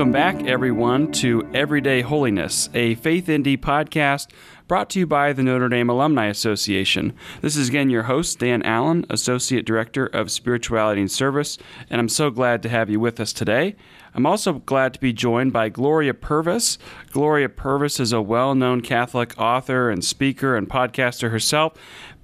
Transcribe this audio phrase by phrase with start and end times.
[0.00, 4.30] Welcome back, everyone, to Everyday Holiness, a Faith ND podcast
[4.66, 7.12] brought to you by the Notre Dame Alumni Association.
[7.42, 11.58] This is again your host, Dan Allen, Associate Director of Spirituality and Service,
[11.90, 13.76] and I'm so glad to have you with us today.
[14.14, 16.78] I'm also glad to be joined by Gloria Purvis.
[17.10, 21.74] Gloria Purvis is a well known Catholic author and speaker and podcaster herself,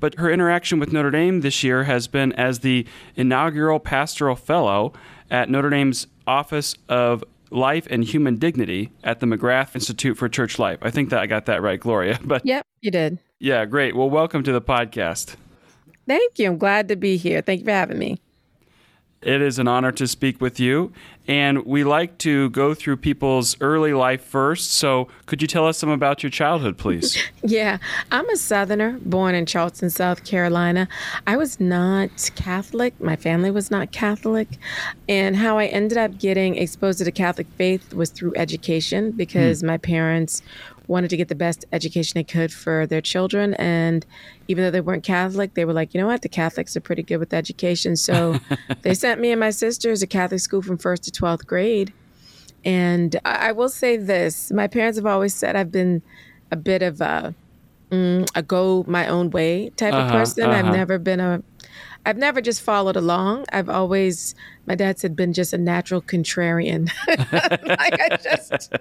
[0.01, 4.95] but her interaction with Notre Dame this year has been as the inaugural pastoral fellow
[5.31, 10.59] at Notre Dame's Office of Life and Human Dignity at the McGrath Institute for Church
[10.59, 10.79] Life.
[10.83, 12.19] I think that I got that right, Gloria.
[12.25, 13.19] But Yep, you did.
[13.39, 13.95] yeah, great.
[13.97, 15.37] Well, welcome to the podcast.
[16.09, 16.49] Thank you.
[16.49, 17.41] I'm glad to be here.
[17.43, 18.19] Thank you for having me.
[19.23, 20.93] It is an honor to speak with you.
[21.29, 24.73] And we like to go through people's early life first.
[24.73, 27.17] So, could you tell us some about your childhood, please?
[27.43, 27.79] Yeah,
[28.11, 30.89] I'm a Southerner, born in Charleston, South Carolina.
[31.29, 33.01] I was not Catholic.
[33.01, 34.49] My family was not Catholic.
[35.09, 39.61] And how I ended up getting exposed to the Catholic faith was through education because
[39.61, 39.69] hmm.
[39.69, 40.43] my parents
[40.89, 43.55] wanted to get the best education they could for their children.
[43.55, 44.07] And
[44.49, 46.23] even though they weren't Catholic, they were like, you know what?
[46.23, 47.97] The Catholics are pretty good with education.
[47.97, 48.39] So
[48.83, 51.93] they sent me and my sisters to Catholic school from first to 12th grade.
[52.65, 56.03] And I I will say this my parents have always said I've been
[56.51, 57.35] a bit of a,
[57.91, 60.45] mm, a go my own way type of Uh-huh, person.
[60.51, 60.77] I've uh-huh.
[60.77, 61.43] never been a,
[62.07, 63.47] I've never just followed along.
[63.53, 66.89] I've always, my dad said, been just a natural contrarian.
[67.09, 68.73] like I just,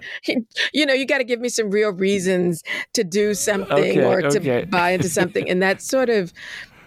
[0.72, 2.62] you know, you got to give me some real reasons
[2.94, 4.64] to do something Okay, or to okay.
[4.64, 5.50] buy into something.
[5.50, 6.32] And that sort of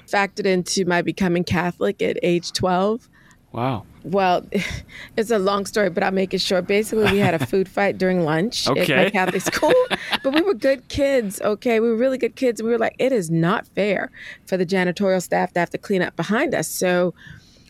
[0.08, 3.10] factored into my becoming Catholic at age 12.
[3.52, 3.86] Wow.
[4.04, 4.46] Well,
[5.18, 6.68] it's a long story, but I'll make it short.
[6.68, 9.74] Basically, we had a food fight during lunch at my Catholic school,
[10.24, 11.42] but we were good kids.
[11.42, 12.62] Okay, we were really good kids.
[12.62, 14.12] We were like, it is not fair
[14.46, 16.68] for the janitorial staff to have to clean up behind us.
[16.68, 17.14] So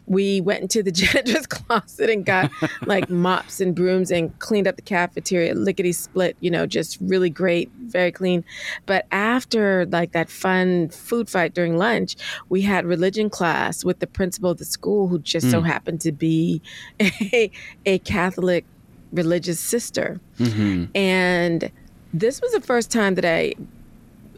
[0.10, 2.52] we went into the janitor's closet and got
[2.86, 7.30] like mops and brooms and cleaned up the cafeteria lickety split you know just really
[7.30, 8.44] great very clean.
[8.86, 12.16] But after like that fun food fight during lunch
[12.50, 15.68] we had religion class with the principal of the school who just so hmm.
[15.68, 16.62] happened to be
[17.00, 17.52] a,
[17.86, 18.66] a catholic
[19.12, 20.20] religious sister.
[20.40, 20.86] Mm-hmm.
[20.96, 21.72] And
[22.14, 23.54] this was the first time that i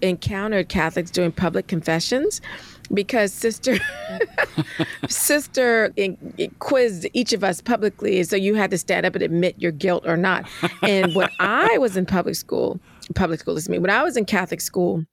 [0.01, 2.41] encountered catholics doing public confessions
[2.93, 3.77] because sister
[5.07, 9.23] sister in, in- quizzed each of us publicly so you had to stand up and
[9.23, 10.47] admit your guilt or not.
[10.83, 12.79] And when i was in public school
[13.15, 15.05] public school is me when i was in catholic school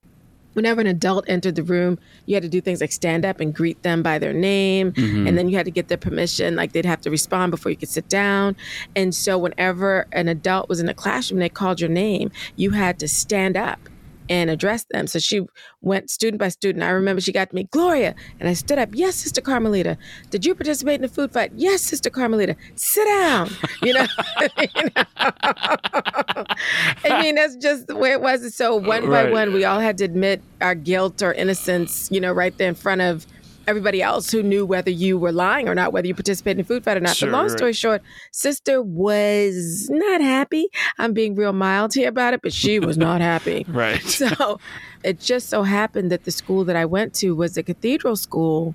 [0.55, 3.55] whenever an adult entered the room you had to do things like stand up and
[3.55, 5.27] greet them by their name mm-hmm.
[5.27, 7.77] and then you had to get their permission like they'd have to respond before you
[7.77, 8.56] could sit down.
[8.97, 12.71] And so whenever an adult was in a classroom and they called your name you
[12.71, 13.78] had to stand up
[14.28, 15.06] and address them.
[15.06, 15.43] So she
[15.81, 16.84] went student by student.
[16.84, 18.91] I remember she got to me, Gloria, and I stood up.
[18.93, 19.97] Yes, Sister Carmelita.
[20.31, 21.53] Did you participate in the food fight?
[21.56, 22.56] Yes, Sister Carmelita.
[22.77, 23.50] Sit down.
[23.83, 24.06] You know.
[24.59, 25.05] You know?
[27.05, 28.55] I mean, that's just the way it was.
[28.55, 32.09] So one by one, we all had to admit our guilt or innocence.
[32.11, 33.27] You know, right there in front of
[33.69, 36.83] everybody else who knew whether you were lying or not, whether you participated in food
[36.83, 37.17] fight or not.
[37.17, 38.03] Sure, but long story short,
[38.33, 40.69] sister was not happy.
[40.99, 43.67] I'm being real mild here about it, but she was not happy.
[43.69, 44.03] Right.
[44.03, 44.59] So
[45.05, 48.75] it just so happened that the school that I went to was a cathedral school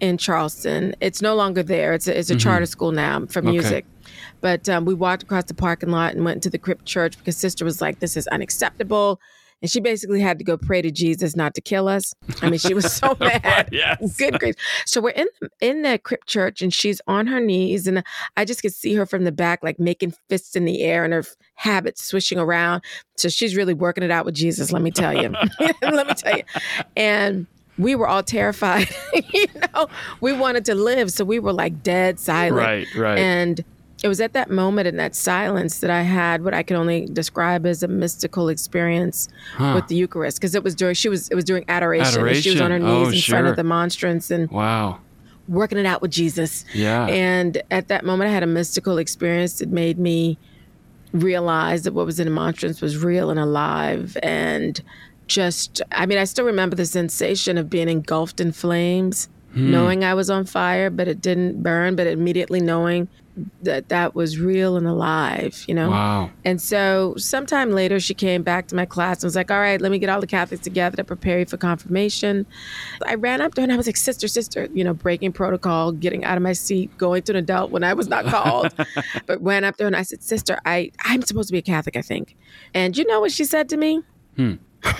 [0.00, 0.94] in Charleston.
[1.00, 1.94] It's no longer there.
[1.94, 3.86] It's a, it's a charter school now for music.
[4.40, 7.36] But um, we walked across the parking lot and went to the Crypt Church because
[7.36, 9.18] sister was like, "This is unacceptable,"
[9.64, 12.14] and she basically had to go pray to Jesus not to kill us.
[12.42, 13.70] I mean, she was so mad.
[13.72, 14.14] Yes.
[14.18, 14.56] Good grief!
[14.84, 15.26] So we're in
[15.62, 18.04] in the Crypt Church, and she's on her knees, and
[18.36, 21.14] I just could see her from the back, like making fists in the air, and
[21.14, 22.84] her habits swishing around.
[23.16, 24.70] So she's really working it out with Jesus.
[24.70, 25.30] Let me tell you.
[25.82, 26.44] let me tell you.
[26.94, 27.46] And
[27.78, 28.94] we were all terrified.
[29.32, 29.88] you know,
[30.20, 32.56] we wanted to live, so we were like dead silent.
[32.56, 33.18] Right, right.
[33.18, 33.64] And
[34.04, 37.06] it was at that moment in that silence that I had what I can only
[37.06, 41.34] describe as a mystical experience with the Eucharist because it was during she was it
[41.34, 43.32] was during adoration, and she was on her knees Oh, in sure.
[43.34, 44.98] front of the monstrance and Wow.
[45.48, 46.64] working it out with Jesus.
[46.74, 47.06] Yeah.
[47.06, 50.38] And at that moment, I had a mystical experience that made me
[51.12, 54.16] realize that what was in the monstrance was real and alive.
[54.22, 54.80] And
[55.28, 59.70] just, I mean, I still remember the sensation of being engulfed in flames, Hmm.
[59.70, 63.08] knowing I was on fire, but it didn't burn, but immediately knowing
[63.62, 65.90] that that was real and alive, you know?
[65.90, 66.30] Wow.
[66.44, 69.80] And so sometime later, she came back to my class and was like, All right,
[69.80, 72.46] let me get all the Catholics together to prepare you for confirmation.
[73.06, 75.92] I ran up to her and I was like, Sister, sister, you know, breaking protocol,
[75.92, 78.72] getting out of my seat, going to an adult when I was not called.
[79.26, 81.62] but ran up to her and I said, Sister, I, I'm supposed to be a
[81.62, 82.36] Catholic, I think.
[82.72, 84.02] And you know what she said to me?
[84.36, 84.54] Hmm.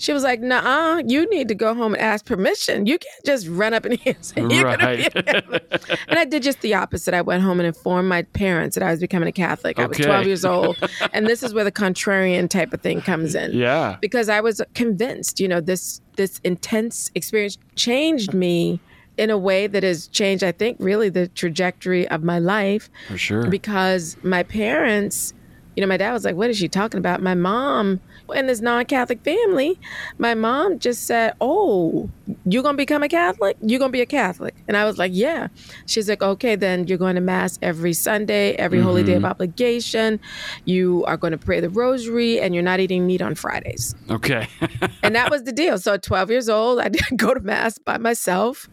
[0.00, 2.86] She was like, "Nah, you need to go home and ask permission.
[2.86, 6.18] You can't just run up in here and say you're gonna be a Catholic." And
[6.18, 7.12] I did just the opposite.
[7.12, 9.78] I went home and informed my parents that I was becoming a Catholic.
[9.78, 10.78] I was 12 years old,
[11.12, 13.98] and this is where the contrarian type of thing comes in yeah.
[14.00, 18.80] because I was convinced, you know, this this intense experience changed me
[19.20, 23.18] in a way that has changed, I think, really the trajectory of my life For
[23.18, 23.46] sure.
[23.48, 25.34] because my parents,
[25.76, 28.00] you know, my dad was like, "What is she talking about?" My mom,
[28.34, 29.78] in this non-Catholic family,
[30.18, 32.10] my mom just said, "Oh,
[32.44, 33.56] you're gonna become a Catholic?
[33.62, 35.48] You're gonna be a Catholic?" And I was like, "Yeah."
[35.86, 39.26] She's like, "Okay, then you're going to mass every Sunday, every holy day of mm-hmm.
[39.26, 40.20] obligation.
[40.64, 44.48] You are going to pray the Rosary, and you're not eating meat on Fridays." okay.
[45.02, 45.78] and that was the deal.
[45.78, 48.68] So at 12 years old, I did go to mass by myself,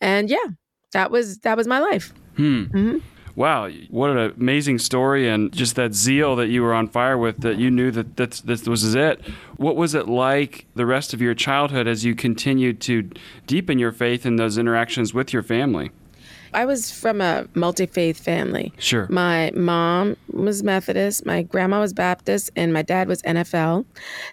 [0.00, 0.36] and yeah,
[0.92, 2.12] that was that was my life.
[2.36, 2.64] Hmm.
[2.64, 2.98] Mm-hmm.
[3.36, 7.38] Wow, what an amazing story, and just that zeal that you were on fire with,
[7.38, 9.20] that you knew that this was it.
[9.56, 13.10] What was it like the rest of your childhood as you continued to
[13.46, 15.90] deepen your faith in those interactions with your family?
[16.52, 18.72] I was from a multi faith family.
[18.78, 19.06] Sure.
[19.08, 23.84] My mom was Methodist, my grandma was Baptist, and my dad was NFL.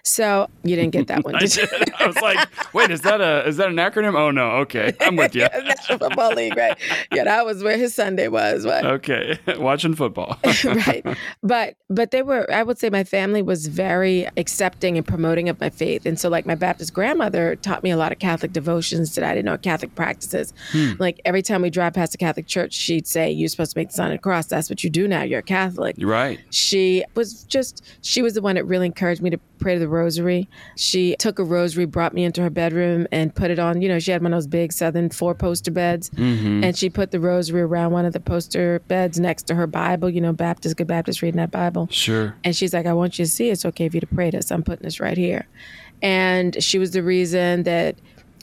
[0.02, 1.66] So you didn't get that one, I, did you?
[1.98, 4.16] I was like, wait, is that a is that an acronym?
[4.16, 5.42] Oh no, okay, I'm with you.
[5.64, 6.76] National Football League, right?
[7.12, 8.66] Yeah, that was where his Sunday was.
[8.66, 10.38] Okay, watching football.
[10.64, 11.04] right.
[11.42, 15.60] But but they were I would say my family was very accepting and promoting of
[15.60, 16.06] my faith.
[16.06, 19.34] And so like my Baptist grandmother taught me a lot of Catholic devotions that I
[19.34, 20.52] didn't know Catholic practices.
[20.72, 20.92] Hmm.
[20.98, 23.88] Like every time we drive past a Catholic church, she'd say, You're supposed to make
[23.88, 24.46] the sign of the cross.
[24.46, 25.22] That's what you do now.
[25.22, 25.96] You're a Catholic.
[25.98, 26.40] You're right.
[26.50, 30.48] She was just, she was the one that really encouraged me to pray the rosary.
[30.76, 33.82] She took a rosary, brought me into her bedroom, and put it on.
[33.82, 36.10] You know, she had one of those big southern four poster beds.
[36.10, 36.64] Mm-hmm.
[36.64, 40.08] And she put the rosary around one of the poster beds next to her Bible,
[40.08, 41.88] you know, Baptist, good Baptist reading that Bible.
[41.90, 42.34] Sure.
[42.44, 44.50] And she's like, I want you to see it's okay for you to pray this.
[44.50, 45.46] I'm putting this right here.
[46.02, 47.96] And she was the reason that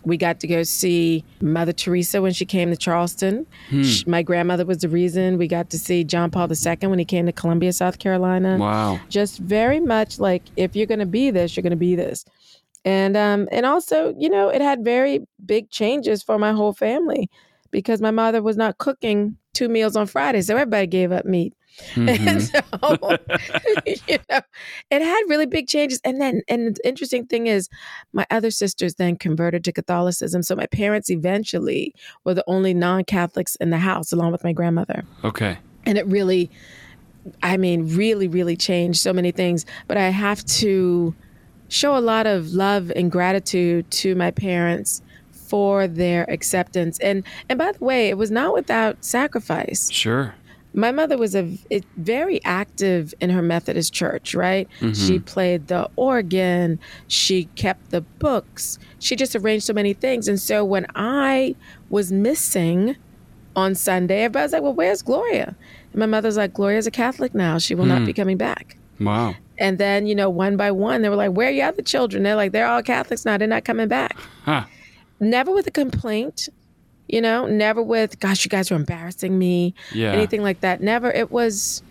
[0.06, 3.46] we got to go see Mother Teresa when she came to Charleston.
[3.72, 7.06] Sh my grandmother was the reason we got to see John Paul II when he
[7.06, 8.58] came to Columbia, South Carolina.
[8.58, 9.00] Wow.
[9.10, 12.26] Just very much like if you're going to be this, you're going to be this.
[12.86, 17.30] And um and also, you know, it had very big changes for my whole family
[17.72, 21.54] because my mother was not cooking two meals on Friday, so everybody gave up meat.
[21.94, 22.28] Mm-hmm.
[22.28, 22.60] And so,
[24.08, 24.42] you know,
[24.90, 26.00] it had really big changes.
[26.04, 27.70] And then, and the interesting thing is,
[28.14, 30.44] my other sisters then converted to Catholicism.
[30.44, 31.94] So my parents eventually
[32.24, 35.04] were the only non Catholics in the house, along with my grandmother.
[35.24, 35.58] Okay.
[35.86, 36.50] And it really,
[37.44, 39.66] I mean, really, really changed so many things.
[39.88, 41.16] But I have to
[41.68, 45.02] show a lot of love and gratitude to my parents
[45.32, 47.00] for their acceptance.
[47.00, 50.34] And and by the way, it was not without sacrifice Sure.
[50.76, 54.68] My mother was a, a very active in her Methodist church, right?
[54.80, 55.24] She mm-hmm.
[55.24, 60.28] played the organ, she kept the books, she just arranged so many things.
[60.28, 61.56] And so when I
[61.90, 62.96] was missing
[63.56, 65.56] on Sunday, everybody was like, Well, where's Gloria?
[65.94, 67.58] And my mother's like, Gloria's a Catholic now.
[67.58, 68.06] She will not hmm.
[68.06, 68.78] be coming back.
[69.00, 69.36] Wow.
[69.58, 72.24] And then, you know, one by one, they were like, Where are your other children?
[72.24, 73.38] They're like, They're all Catholics now.
[73.38, 74.18] They're not coming back.
[74.44, 74.66] Huh.
[75.20, 76.50] Never with a complaint,
[77.08, 80.12] you know, never with, Gosh, you guys are embarrassing me Yeah.
[80.12, 80.82] anything like that.
[80.82, 81.12] Never.
[81.12, 81.84] It was.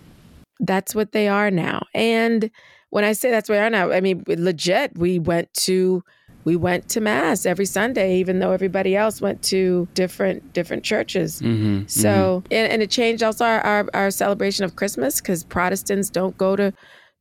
[0.61, 1.84] That's what they are now.
[1.94, 2.50] And
[2.90, 4.96] when I say that's what they are now, I mean legit.
[4.96, 6.05] We went to
[6.44, 11.43] we went to mass every Sunday, even though everybody else went to different different churches.
[11.43, 11.86] Mm-hmm.
[11.89, 16.39] So and, and it changed also our our, our celebration of Christmas because Protestants don't
[16.39, 16.72] go to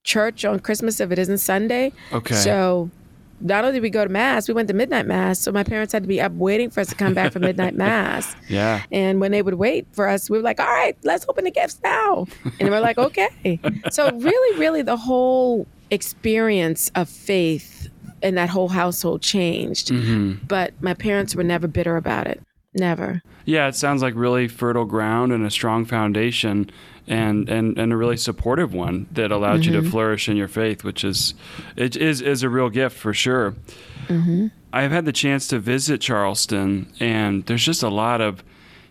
[0.03, 1.91] church on Christmas if it isn't Sunday.
[2.11, 2.35] Okay.
[2.35, 2.91] So
[3.43, 5.39] not only did we go to mass, we went to midnight mass.
[5.39, 7.75] So my parents had to be up waiting for us to come back from midnight
[7.75, 8.35] mass.
[8.47, 8.83] yeah.
[8.91, 11.51] And when they would wait for us, we were like, all right, let's open the
[11.51, 12.25] gifts now.
[12.59, 13.59] And we're like, okay.
[13.91, 17.89] So, really, really, the whole experience of faith
[18.21, 19.89] in that whole household changed.
[19.89, 20.45] Mm-hmm.
[20.47, 22.41] But my parents were never bitter about it.
[22.73, 23.21] Never.
[23.45, 26.71] Yeah, it sounds like really fertile ground and a strong foundation
[27.07, 29.89] and and, and a really supportive one that allowed you to mm-hmm.
[29.89, 31.33] flourish in your faith, which is
[31.75, 33.55] it is is a real gift for sure.
[34.07, 34.47] Mm-hmm.
[34.71, 38.43] I've had the chance to visit Charleston and there's just a lot of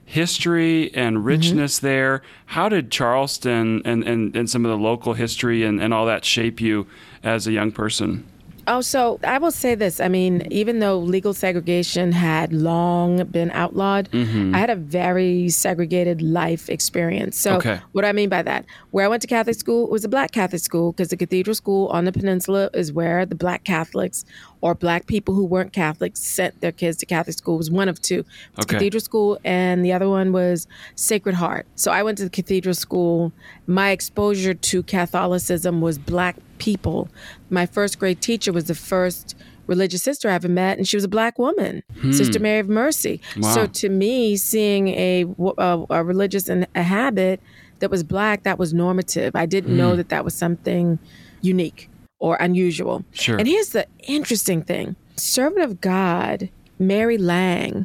[0.04, 1.26] history and mm-hmm.
[1.26, 2.22] richness there.
[2.46, 6.24] How did Charleston and, and, and some of the local history and, and all that
[6.24, 6.86] shape you
[7.22, 8.26] as a young person?
[8.66, 9.98] Oh, so I will say this.
[9.98, 14.54] I mean, even though legal segregation had long been outlawed, mm-hmm.
[14.54, 17.36] I had a very segregated life experience.
[17.36, 17.80] So, Okay.
[17.92, 18.64] what do I mean by that?
[18.90, 21.88] Where I went to Catholic school was a black Catholic school because the cathedral school
[21.88, 24.24] on the peninsula is where the black Catholics
[24.62, 27.56] or black people who weren't Catholics sent their kids to Catholic school.
[27.56, 28.20] It was one of two.
[28.20, 28.26] It
[28.56, 28.76] was Okay.
[28.76, 31.66] Cathedral school, and the other one was Sacred Heart.
[31.74, 33.32] So I went to the cathedral school.
[33.66, 37.08] My exposure to Catholicism was black people.
[37.50, 39.34] My first grade teacher was the first
[39.66, 42.12] religious sister I ever met, and she was a black woman, hmm.
[42.12, 43.20] Sister Mary of Mercy.
[43.36, 43.54] Wow.
[43.54, 45.26] So to me, seeing a,
[45.58, 47.40] a, a religious and a habit
[47.80, 49.34] that was black, that was normative.
[49.34, 49.96] I didn't know hmm.
[49.96, 51.00] that that was something
[51.40, 51.88] unique
[52.22, 53.04] or unusual.
[53.10, 53.36] Sure.
[53.36, 56.48] And here's the interesting thing servant of God,
[56.78, 57.84] Mary Lange,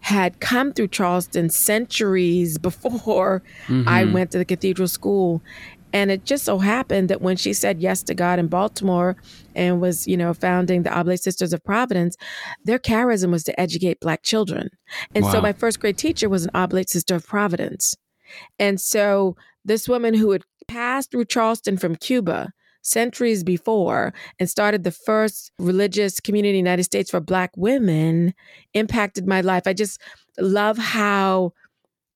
[0.00, 4.12] had come through Charleston centuries before I mm-hmm.
[4.12, 5.42] went to the cathedral school.
[5.92, 9.16] And it just so happened that when she said yes to God in Baltimore
[9.56, 12.16] and was, you know, founding the Oblate Sisters of Providence,
[12.64, 14.68] their charism was to educate black children.
[15.16, 17.96] And so my first grade teacher was an Oblate Sister of Providence.
[18.60, 19.34] And so
[19.64, 25.52] this woman who had passed through Charleston from Cuba centuries before and started the first
[25.58, 28.34] religious community in the United States for black women
[28.74, 29.66] impacted my life.
[29.66, 30.00] I just
[30.38, 31.52] love how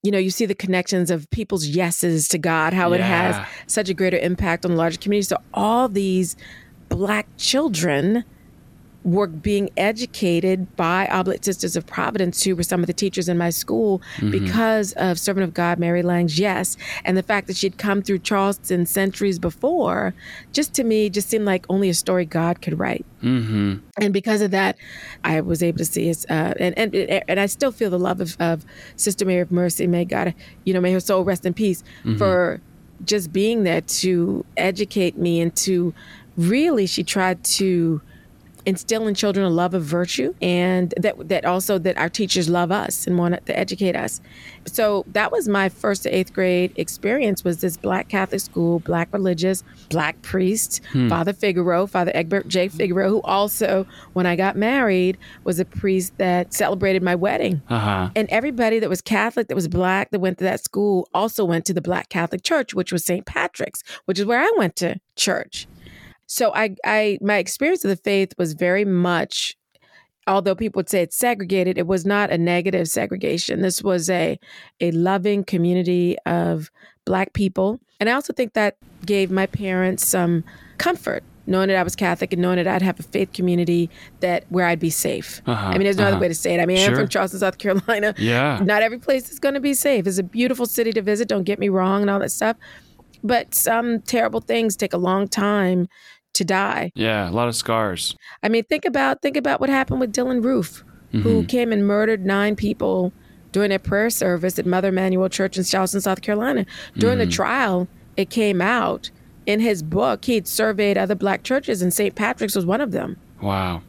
[0.03, 3.89] you know you see the connections of people's yeses to God, how it has such
[3.89, 5.27] a greater impact on the larger community.
[5.27, 6.35] So all these
[6.89, 8.23] black children
[9.05, 13.37] were being educated by Oblate Sisters of Providence, who were some of the teachers in
[13.37, 17.77] my school, because of Servant of God Mary Lange's yes, and the fact that she'd
[17.77, 20.15] come through Charleston centuries before,
[20.53, 23.05] just to me, just seemed like only a story God could write.
[23.21, 23.75] Mm-hmm.
[24.01, 24.75] And because of that,
[25.23, 28.21] I was able to see his, uh, and, and and I still feel the love
[28.21, 29.85] of, of Sister Mary of Mercy.
[29.85, 30.33] May God,
[30.63, 31.83] you know, may her soul rest in peace
[32.17, 32.59] for
[33.03, 35.93] just being there to educate me and to
[36.37, 38.01] really, she tried to
[38.65, 42.71] instill in children a love of virtue and that that also that our teachers love
[42.71, 44.21] us and want to educate us.
[44.65, 49.11] So that was my first to eighth grade experience was this black Catholic school, black
[49.13, 52.67] religious, black priest, Father Figaro, Father Egbert J.
[52.67, 57.61] Figaro, who also, when I got married, was a priest that celebrated my wedding.
[57.69, 58.09] Uh-huh.
[58.15, 61.65] And everybody that was Catholic, that was black, that went to that school, also went
[61.65, 63.25] to the Black Catholic Church, which was St.
[63.25, 65.67] Patrick's, which is where I went to church.
[66.35, 69.55] So I, I, my experience of the faith was very much,
[70.27, 73.61] although people would say it's segregated, it was not a negative segregation.
[73.61, 74.37] This was a,
[74.81, 76.71] a loving community of
[77.05, 78.75] black people, and I also think that
[79.05, 80.43] gave my parents some
[80.77, 81.23] comfort.
[81.47, 83.89] Knowing that I was Catholic and knowing that I'd have a faith community
[84.19, 85.41] that where I'd be safe.
[85.45, 86.13] Uh-huh, I mean, there's no uh-huh.
[86.13, 86.59] other way to say it.
[86.59, 88.15] I mean, I'm from Charleston, South Carolina.
[88.17, 88.59] Yeah.
[88.63, 90.07] Not every place is going to be safe.
[90.07, 91.27] It's a beautiful city to visit.
[91.29, 92.57] Don't get me wrong, and all that stuff.
[93.23, 95.87] But some terrible things take a long time
[96.35, 96.91] to die.
[96.95, 97.29] Yeah.
[97.29, 98.15] A lot of scars.
[98.43, 101.45] I mean, think about think about what happened with Dylann Roof, who mm-hmm.
[101.47, 103.11] came and murdered nine people
[103.51, 106.65] during a prayer service at Mother Emanuel Church in Charleston, South Carolina.
[106.97, 107.31] During the mm-hmm.
[107.31, 107.87] trial,
[108.17, 109.09] it came out
[109.45, 110.25] in his book.
[110.25, 112.15] He'd surveyed other black churches, and St.
[112.15, 113.17] Patrick's was one of them.
[113.41, 113.81] Wow.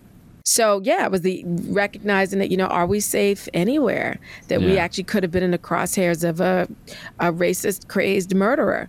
[0.49, 4.21] So yeah, it was the recognizing that you know, are we safe anywhere?
[4.47, 6.69] That we actually could have been in the crosshairs of a,
[7.19, 8.89] a racist, crazed murderer,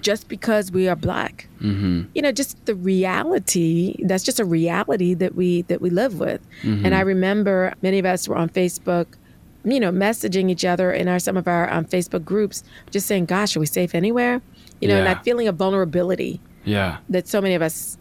[0.00, 1.46] just because we are black.
[1.60, 2.04] Mm-hmm.
[2.14, 3.96] You know, just the reality.
[4.06, 6.40] That's just a reality that we that we live with.
[6.62, 9.06] And I remember many of us were on Facebook.
[9.64, 13.26] You know, messaging each other in our some of our um, Facebook groups, just saying,
[13.26, 14.40] "Gosh, are we safe anywhere?"
[14.80, 16.98] You know, and that feeling of vulnerability Yeah.
[17.10, 17.98] that so many of us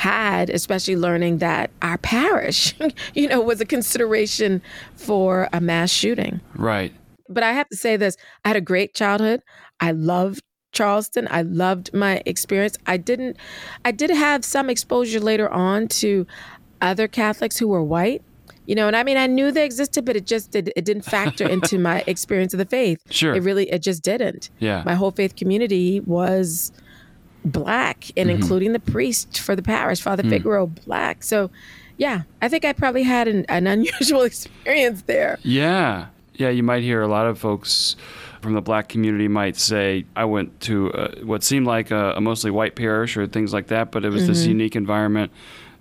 [0.00, 2.74] had, especially learning that our parish,
[3.14, 4.62] you know, was a consideration
[4.96, 6.40] for a mass shooting.
[6.56, 6.92] Right.
[7.28, 9.42] But I have to say this I had a great childhood.
[9.78, 10.42] I loved
[10.72, 11.28] Charleston.
[11.30, 12.78] I loved my experience.
[12.86, 13.36] I didn't,
[13.84, 16.26] I did have some exposure later on to
[16.80, 18.22] other Catholics who were white.
[18.66, 21.02] You know, and I mean, I knew they existed, but it just did, it didn't
[21.02, 23.00] factor into my experience of the faith.
[23.10, 23.34] Sure.
[23.34, 24.82] It really, it just didn't Yeah.
[24.86, 26.72] my whole faith community was
[27.44, 28.40] black and Mm-hmm.
[28.42, 30.30] including the priest for the parish father Mm.
[30.30, 31.50] figaro black so
[31.96, 36.06] yeah i think i probably had an, an unusual experience there Yeah.
[36.34, 37.96] Yeah, you might hear a lot of folks
[38.40, 42.20] from the black community might say, I went to uh, what seemed like a, a
[42.22, 45.32] mostly white parish or things like that, but it was this unique environment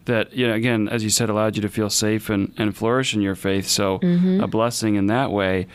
[0.04, 3.14] that, you know, again, as you said, allowed you to feel safe and, and flourish
[3.16, 3.68] in your faith.
[3.70, 4.02] So
[4.44, 5.68] a blessing in that way.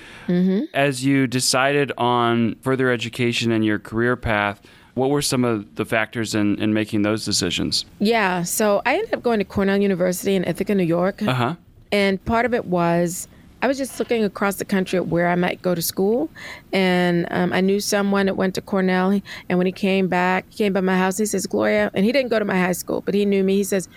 [0.74, 4.60] As you decided on further education and your career path,
[4.94, 7.84] what were some of the factors in, in making those decisions?
[7.98, 11.54] yeah so i ended up going to cornell university in ithaca new york Uh huh.
[11.92, 13.28] and part of it was
[13.62, 16.28] I was just looking across the country at where I might go to school,
[16.70, 19.22] and um, I knew someone that went to Cornell.
[19.48, 21.16] And when he came back, he came by my house.
[21.16, 23.56] He says, "Gloria," and he didn't go to my high school, but he knew me.
[23.56, 23.88] He says,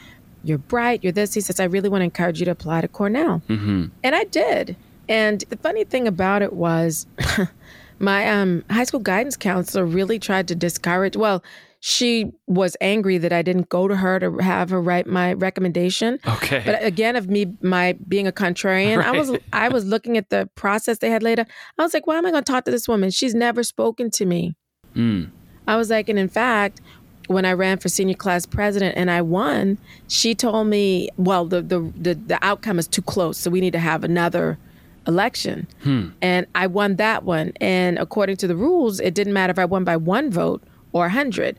[0.45, 1.03] "You're bright.
[1.03, 3.85] You're this." He says, "I really want to encourage you to apply to Cornell," Mm-hmm.
[4.05, 4.77] and I did.
[5.09, 7.05] And the funny thing about it was,
[7.99, 11.15] my um, high school guidance counselor really tried to discourage.
[11.15, 11.43] Well,
[11.79, 16.19] she was angry that I didn't go to her to have her write my recommendation.
[16.27, 16.61] Okay.
[16.65, 20.49] But again, of me, my being a contrarian, I was I was looking at the
[20.55, 21.45] process they had later.
[21.77, 23.11] I was like, why am I going to talk to this woman?
[23.11, 24.55] She's never spoken to me.
[24.95, 25.29] Mm.
[25.67, 26.81] I was like, and in fact,
[27.27, 29.77] when I ran for senior class president and I won,
[30.07, 33.73] she told me, well, the the the, the outcome is too close, so we need
[33.73, 34.57] to have another
[35.07, 35.67] election.
[35.83, 36.09] Hmm.
[36.21, 37.53] And I won that one.
[37.61, 40.61] And according to the rules, it didn't matter if I won by one vote
[40.91, 41.57] or a hundred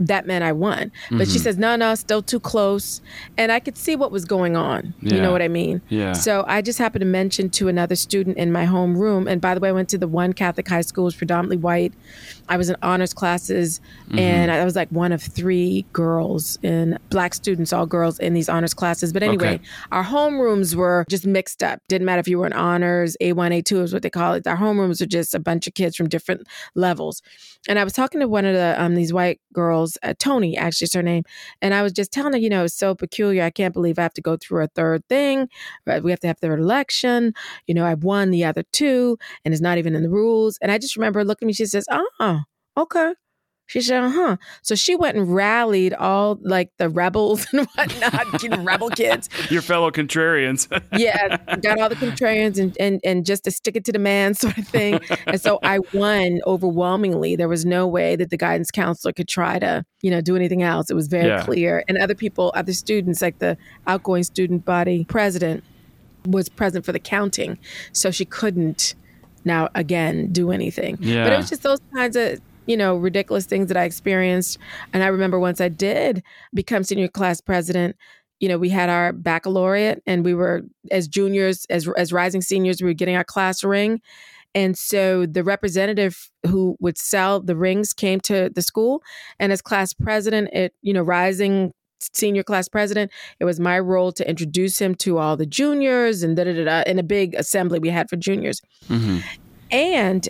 [0.00, 0.90] that meant I won.
[1.08, 1.32] But Mm-hmm.
[1.32, 3.00] she says, no, no, still too close.
[3.38, 4.92] And I could see what was going on.
[5.00, 5.82] You know what I mean?
[5.88, 6.14] Yeah.
[6.14, 9.28] So I just happened to mention to another student in my home room.
[9.28, 11.58] And by the way, I went to the one Catholic high school, it was predominantly
[11.58, 11.92] white.
[12.48, 14.18] I was in honors classes, Mm-hmm.
[14.18, 18.48] and I was like one of three girls in black students, all girls in these
[18.50, 19.12] honors classes.
[19.12, 19.60] But anyway, Okay.
[19.92, 21.80] our homerooms were just mixed up.
[21.88, 24.46] Didn't matter if you were in honors, A1, A2 is what they call it.
[24.46, 27.22] Our homerooms were just a bunch of kids from different levels.
[27.66, 30.84] And I was talking to one of the um, these white girls, uh, Tony, actually
[30.84, 31.24] is her name,
[31.62, 33.42] and I was just telling her, you know, it's so peculiar.
[33.42, 35.48] I can't believe I have to go through a third thing.
[35.86, 37.32] But we have to have third election.
[37.66, 40.58] You know, I've won the other two, and it's not even in the rules.
[40.60, 41.52] And I just remember looking at me.
[41.54, 42.33] She says, "Oh,
[42.76, 43.14] okay."
[43.66, 44.36] She said, uh huh.
[44.60, 49.30] So she went and rallied all like the rebels and whatnot, you know, rebel kids.
[49.50, 50.68] Your fellow contrarians.
[50.98, 54.34] Yeah, got all the contrarians and, and and just to stick it to the man
[54.34, 55.00] sort of thing.
[55.26, 57.36] And so I won overwhelmingly.
[57.36, 60.62] There was no way that the guidance counselor could try to, you know, do anything
[60.62, 60.90] else.
[60.90, 61.42] It was very Yeah.
[61.42, 61.84] clear.
[61.88, 65.64] And other people, other students, like the outgoing student body president,
[66.26, 67.56] was present for the counting.
[67.92, 68.94] So she couldn't
[69.42, 70.98] now again do anything.
[71.00, 71.24] Yeah.
[71.24, 74.58] But it was just those kinds of you know ridiculous things that I experienced.
[74.92, 77.96] And I remember once I did become senior class president.
[78.40, 82.82] You know, we had our baccalaureate, and we were as juniors, as as rising seniors,
[82.82, 84.00] we were getting our class ring.
[84.56, 89.02] And so the representative who would sell the rings came to the school,
[89.38, 91.72] and as class president, it you know rising
[92.12, 96.36] senior class president, it was my role to introduce him to all the juniors and
[96.36, 98.60] da da da in a big assembly we had for juniors.
[98.88, 99.20] hmm
[99.70, 100.28] And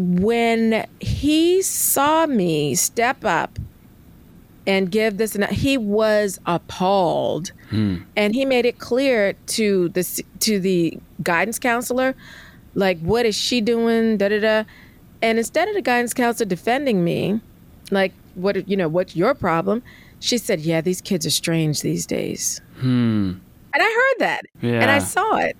[0.00, 3.58] when he saw me step up
[4.64, 7.96] and give this, and that, he was appalled, Hmm.
[8.16, 10.04] and he made it clear to the
[10.40, 12.14] to the guidance counselor,
[12.74, 14.16] like, what is she doing?
[14.18, 14.64] Da da da.
[15.20, 17.40] And instead of the guidance counselor defending me,
[17.90, 19.82] like, what you know, what's your problem?
[20.20, 23.32] She said, "Yeah, these kids are strange these days." Hmm.
[23.74, 25.56] And I heard that, and I saw it.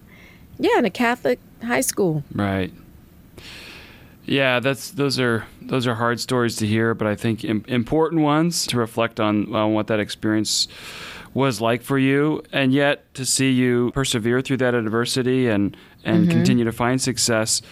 [0.60, 2.22] Yeah, in a Catholic high school.
[2.32, 2.72] Right.
[4.28, 8.22] Yeah, that's those are those are hard stories to hear, but I think Im- important
[8.22, 10.68] ones to reflect on on what that experience
[11.32, 16.24] was like for you, and yet to see you persevere through that adversity and and
[16.24, 16.30] mm-hmm.
[16.30, 17.62] continue to find success.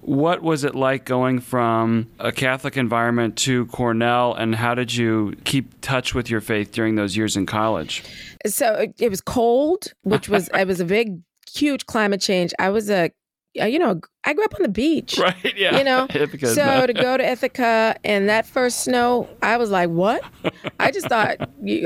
[0.00, 5.36] What was it like going from a Catholic environment to Cornell, and how did you
[5.44, 8.02] keep touch with your faith during those years in college?
[8.46, 11.20] so it, it was cold, which was it was a big,
[11.52, 12.52] huge climate change.
[12.58, 13.10] I was a,
[13.60, 15.18] Uh, you know, I grew up on the beach.
[15.26, 15.56] Right.
[15.56, 15.78] Yeah.
[15.78, 16.06] You know,
[16.44, 20.22] so not- to go to Ithaca and that first snow, I was like, "What?"
[20.80, 21.36] I just thought,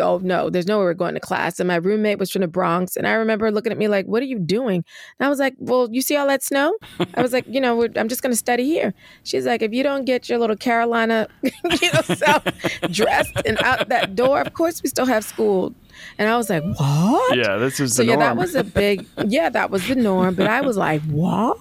[0.01, 2.49] "Oh no, there's no way we're going to class." And my roommate was from the
[2.49, 4.85] Bronx, and I remember looking at me like, "What are you doing?"
[5.19, 6.75] And I was like, "Well, you see all that snow?"
[7.15, 8.93] I was like, "You know, we're, I'm just going to study here."
[9.25, 11.51] She's like, "If you don't get your little Carolina, you
[11.95, 12.45] know, self
[12.91, 15.75] dressed and out that door, of course we still have school."
[16.19, 18.21] And I was like, "What?" yeah, this is So yeah, norm.
[18.21, 20.35] that was a big yeah, that was the norm.
[20.35, 21.59] But I was like, what?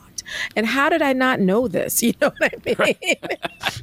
[0.56, 2.04] And how did I not know this?
[2.10, 2.76] You know what I
[3.12, 3.38] mean?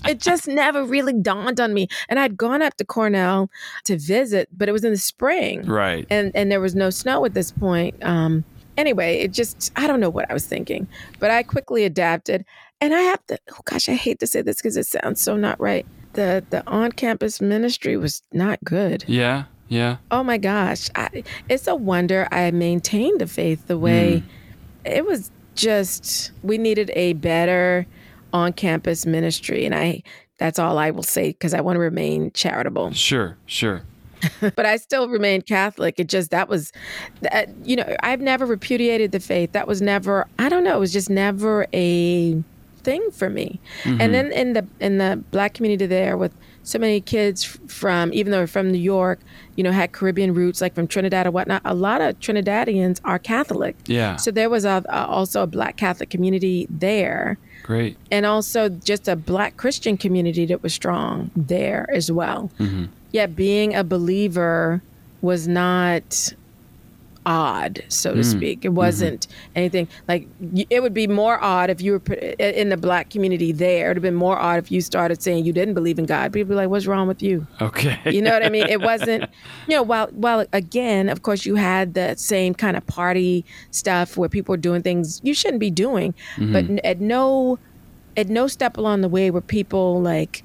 [0.07, 1.88] it just never really dawned on me.
[2.09, 3.51] And I'd gone up to Cornell
[3.85, 6.07] to visit, but it was in the spring, right.
[6.11, 7.97] and and there was no snow at this point.
[8.05, 8.45] Um,
[8.77, 10.87] anyway, it just I don't know what I was thinking,
[11.19, 12.45] but I quickly adapted.
[12.81, 13.38] And I have to.
[13.53, 15.87] Oh gosh, I hate to say this because it sounds so not right.
[16.12, 19.05] The the on campus ministry was not good.
[19.09, 19.45] Yeah.
[19.69, 19.97] Yeah.
[20.11, 20.89] Oh my gosh.
[20.95, 24.91] I, it's a wonder I maintained the faith the way mm.
[24.91, 27.87] it was just, we needed a better
[28.33, 29.65] on campus ministry.
[29.65, 30.03] And I,
[30.39, 32.93] that's all I will say because I want to remain charitable.
[32.93, 33.37] Sure.
[33.47, 33.83] Sure.
[34.41, 35.99] but I still remained Catholic.
[35.99, 36.73] It just, that was,
[37.21, 39.53] that, you know, I've never repudiated the faith.
[39.53, 42.43] That was never, I don't know, it was just never a
[42.79, 43.61] thing for me.
[43.85, 44.13] And mm-hmm.
[44.13, 46.35] then in the, in the black community there with,
[46.67, 49.21] so many kids from, even though they're from New York,
[49.55, 51.63] you know, had Caribbean roots, like from Trinidad or whatnot.
[51.65, 53.77] A lot of Trinidadians are Catholic.
[53.87, 54.17] Yeah.
[54.17, 57.97] So there was a, a, also a black Catholic community there, Great.
[58.11, 62.51] and also just a black Christian community that was strong there as well.
[62.59, 62.87] Mm-hmm.
[63.13, 64.83] Yet being a believer
[65.23, 66.35] was not
[67.27, 68.23] odd, so to hmm.
[68.23, 68.65] speak.
[68.65, 69.53] It wasn't mm-hmm.
[69.57, 70.29] anything like
[70.71, 73.87] it would be more odd if you were in the black community there.
[73.87, 76.33] It would have been more odd if you started saying you didn't believe in God.
[76.33, 77.99] People would be like, "What's wrong with you?" Okay.
[78.07, 78.67] You know what I mean?
[78.69, 79.25] It wasn't,
[79.69, 84.17] you know, while while again, of course, you had the same kind of party stuff
[84.17, 86.79] where people were doing things you shouldn't be doing, but mm-hmm.
[86.85, 87.59] at no
[88.17, 90.43] at no step along the way were people like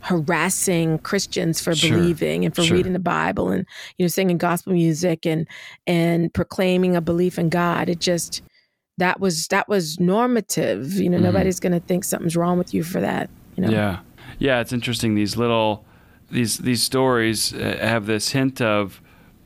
[0.00, 1.96] harassing Christians for Sure.
[1.96, 2.76] believing and for Sure.
[2.76, 3.66] reading the Bible and
[3.98, 5.46] you know singing gospel music and
[5.86, 7.88] and proclaiming a belief in God.
[7.88, 8.42] It just
[8.98, 10.94] that was that was normative.
[10.94, 11.22] You know, Mhm.
[11.22, 13.30] nobody's going to think something's wrong with you for that.
[13.56, 13.70] You know.
[13.70, 13.98] Yeah,
[14.38, 14.60] yeah.
[14.60, 15.14] It's interesting.
[15.14, 15.84] These little
[16.30, 19.00] these these stories uh, have this hint of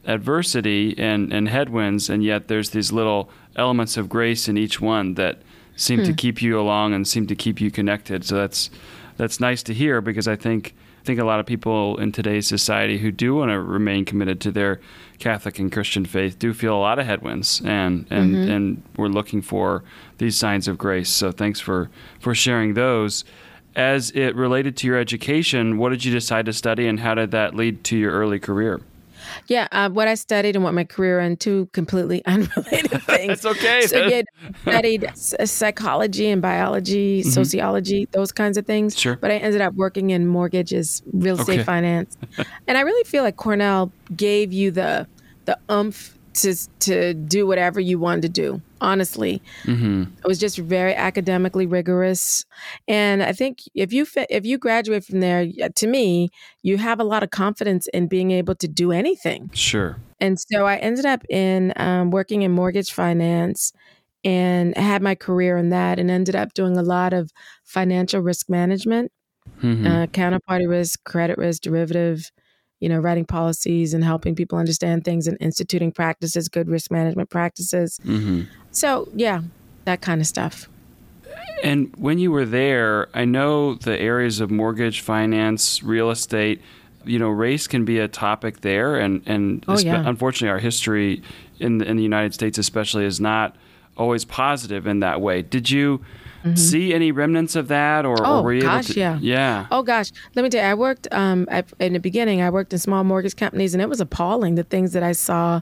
[0.07, 5.15] adversity and and headwinds, and yet there's these little elements of grace in each one
[5.15, 5.39] that
[5.77, 8.25] seem to keep you along and seem to keep you connected.
[8.25, 8.71] So that's
[9.17, 12.47] that's nice to hear because I think I think a lot of people in today's
[12.47, 14.81] society who do want to remain committed to their
[15.19, 18.51] Catholic and Christian faith do feel a lot of headwinds and and mm-hmm.
[18.51, 19.85] and we're looking for
[20.19, 21.11] these signs of grace.
[21.11, 23.25] So thanks for for sharing those.
[23.77, 27.33] As it related to your education, what did you decide to study and how did
[27.33, 28.81] that lead to your early career?
[29.47, 33.45] Yeah, uh, what I studied and what my career in two completely unrelated things.
[33.45, 33.87] It's okay.
[33.87, 34.23] So yeah,
[34.63, 35.11] studied
[35.49, 38.95] psychology and biology, sociology, those kinds of things.
[38.95, 39.01] Mm-hmm.
[39.01, 39.17] Sure.
[39.17, 41.65] But I ended up working in mortgages, real estate Okay.
[41.65, 42.17] finance,
[42.67, 45.07] and I really feel like Cornell gave you the
[45.45, 48.63] the umph to to do whatever you wanted to do.
[48.81, 52.45] Honestly, hmm it was just very academically rigorous,
[52.89, 56.31] and I think if you fi- if you graduate from there, to me,
[56.63, 59.51] you have a lot of confidence in being able to do anything.
[59.55, 59.97] Sure.
[60.21, 63.73] And so I ended up in um, working in mortgage finance
[64.25, 67.31] and had my career in that and ended up doing a lot of
[67.65, 69.13] financial risk management,
[69.61, 72.31] hmm uh, counterparty risk, credit risk, derivative,
[72.85, 77.31] you know, writing policies and helping people understand things and instituting practices, good risk management
[77.31, 77.99] practices.
[78.03, 78.43] hmm
[78.73, 79.41] So, yeah,
[79.87, 80.69] that kind of stuff.
[81.63, 86.61] And when you were there, I know the areas of mortgage, finance, real estate,
[87.07, 88.97] you know, race can be a topic there.
[88.97, 90.03] And, and Oh, yeah.
[90.05, 91.23] unfortunately, our history
[91.59, 93.57] in the, in the United States, especially, is not
[93.97, 95.41] always positive in that way.
[95.41, 96.05] Did you
[96.55, 98.05] see any remnants of that?
[98.05, 98.27] Or, Mm-hmm.
[98.27, 99.01] Oh, or were you gosh, able to?
[99.01, 99.19] yeah.
[99.21, 99.67] Yeah.
[99.71, 102.43] Oh gosh, let me tell you, I worked um, I, in the beginning.
[102.43, 105.61] I worked in small mortgage companies, and it was appalling the things that I saw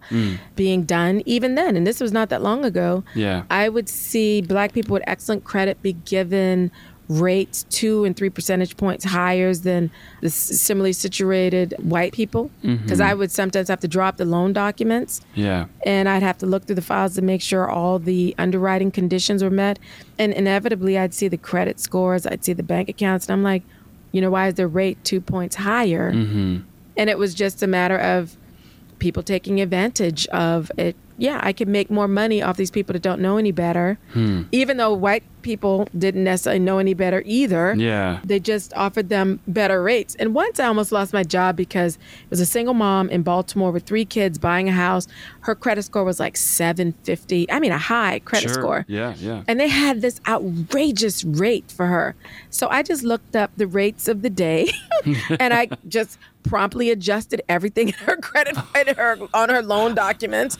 [0.56, 1.76] being done even then.
[1.76, 3.04] And this was not that long ago.
[3.14, 3.44] Yeah.
[3.50, 6.70] I would see black people with excellent credit be given
[7.08, 12.50] rates two and three percentage points higher than the similarly situated white people.
[12.62, 15.66] Because I would sometimes have to drop the loan documents Yeah.
[15.84, 19.42] and I'd have to look through the files to make sure all the underwriting conditions
[19.42, 19.78] were met.
[20.18, 23.62] And inevitably, I'd see the credit scores, I'd see the bank accounts, and I'm like,
[24.12, 26.12] you know, why is the rate two points higher?
[26.12, 26.58] hmm
[26.96, 28.36] And it was just a matter of
[29.02, 30.94] people taking advantage of it.
[31.18, 34.42] Yeah, I could make more money off these people that don't know any better, Hmm.
[34.50, 37.74] even though white people didn't necessarily know any better either.
[37.76, 38.20] Yeah.
[38.24, 40.14] They just offered them better rates.
[40.20, 43.70] And once I almost lost my job because it was a single mom in Baltimore
[43.72, 45.06] with three kids buying a house.
[45.40, 47.50] Her credit score was like 750.
[47.50, 48.54] I mean, a high credit Sure.
[48.54, 48.84] score.
[48.88, 49.14] Yeah.
[49.18, 49.42] Yeah.
[49.48, 52.14] And they had this outrageous rate for her.
[52.50, 54.70] So I just looked up the rates of the day
[55.40, 60.58] and I just promptly adjusted everything in her credit in her on her loan documents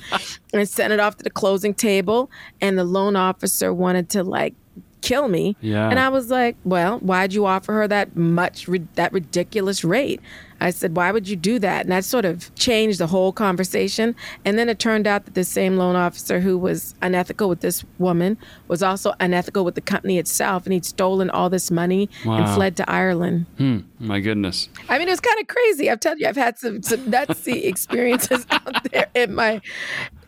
[0.53, 2.31] and sent it off to the closing table.
[2.61, 4.55] And the loan officer wanted to like
[5.03, 5.57] kill me.
[5.61, 5.89] Yeah.
[5.91, 10.21] And I was like, well, why'd you offer her that much, that ridiculous rate?
[10.63, 11.83] I said, why would you do that?
[11.83, 14.15] And that sort of changed the whole conversation.
[14.45, 17.85] And then it turned out that the same loan officer who was unethical with this
[17.99, 20.65] woman was also unethical with the company itself.
[20.65, 23.47] And he'd stolen all this money and fled to Ireland.
[23.59, 23.81] Hmm.
[23.99, 24.69] My goodness.
[24.89, 25.91] I mean, it was kind of crazy.
[25.91, 29.61] I've told you, I've had some, some nutsy experiences out there in my,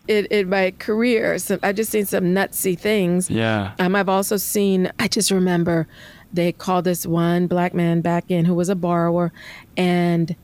[0.08, 1.38] in, in my career.
[1.38, 3.30] So I've just seen some nutsy things.
[3.30, 3.74] Yeah.
[3.78, 5.86] Um, I've also seen, I just remember
[6.34, 9.32] they called this one black man back in who was a borrower,
[9.76, 10.34] and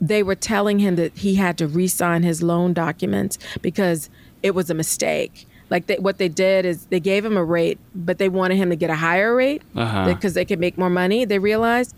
[0.00, 4.08] they were telling him that he had to re sign his loan documents because
[4.42, 5.46] it was a mistake.
[5.70, 8.70] Like they, what they did is they gave him a rate, but they wanted him
[8.70, 10.06] to get a higher rate Uh-huh.
[10.12, 11.94] because they could make more money, they realized.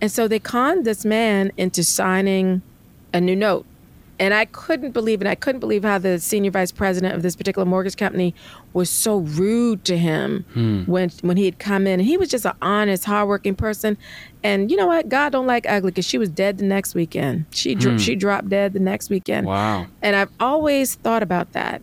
[0.00, 2.62] And so they conned this man into signing
[3.12, 3.64] a new note.
[4.18, 5.26] And I couldn't believe it.
[5.26, 8.32] I couldn't believe how the senior vice president of this particular mortgage company
[8.72, 10.44] was so rude to him
[10.86, 11.98] when when he had come in.
[11.98, 13.98] And he was just an honest, hardworking person.
[14.44, 15.08] And you know what?
[15.08, 17.46] God don't like ugly because she was dead the next weekend.
[17.50, 19.46] She dro- she dropped dead the next weekend.
[19.48, 19.86] Wow.
[20.00, 21.82] And I've always thought about that.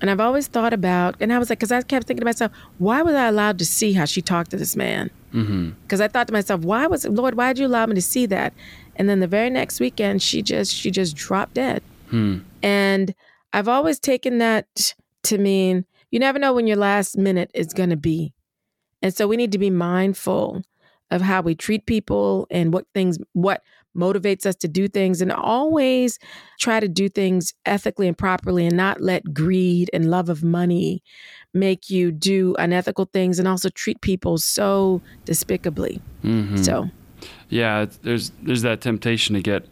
[0.00, 2.52] And I've always thought about, and I was like, because I kept thinking to myself,
[2.76, 5.08] why was I allowed to see how she talked to this man?
[5.32, 5.70] Mm-hmm.
[5.82, 8.26] Because I thought to myself, why was Lord, why did you allow me to see
[8.26, 8.52] that?
[8.96, 11.82] And then the very next weekend, she just she just dropped dead.
[12.10, 12.38] Hmm.
[12.62, 13.14] And
[13.52, 17.90] I've always taken that to mean you never know when your last minute is going
[17.90, 18.32] to be.
[19.02, 20.62] And so we need to be mindful
[21.10, 23.62] of how we treat people and what things, what
[23.96, 26.18] motivates us to do things, and always
[26.58, 31.02] try to do things ethically and properly and not let greed and love of money
[31.52, 36.00] make you do unethical things and also treat people so despicably.
[36.24, 36.64] Mhm.
[36.64, 36.90] So,
[37.48, 39.66] Yeah, there's there's that temptation to get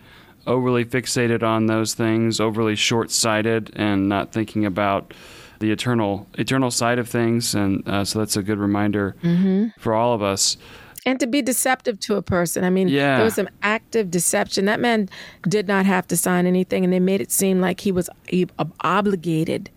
[0.46, 5.14] overly fixated on those things, overly short-sighted, and not thinking about
[5.60, 7.54] the eternal eternal side of things.
[7.54, 9.14] And uh, so that's a good reminder
[9.78, 10.56] for all of us.
[11.06, 12.62] and to be deceptive to a person.
[12.64, 13.16] I mean, Yeah.
[13.16, 14.66] there was some active deception.
[14.66, 15.08] That man
[15.48, 18.08] did not have to sign anything, and they made it seem like he was
[18.80, 19.70] obligated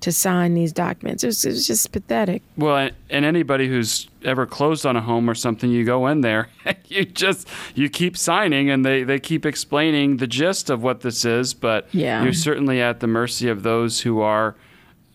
[0.00, 1.22] to sign these documents.
[1.22, 2.42] It was, it was just pathetic.
[2.56, 6.48] Well, and anybody who's ever closed on a home or something, you go in there,
[6.86, 11.24] you just you keep signing, and they they keep explaining the gist of what this
[11.24, 11.54] is.
[11.54, 12.22] But Yeah.
[12.22, 14.54] you're certainly at the mercy of those who are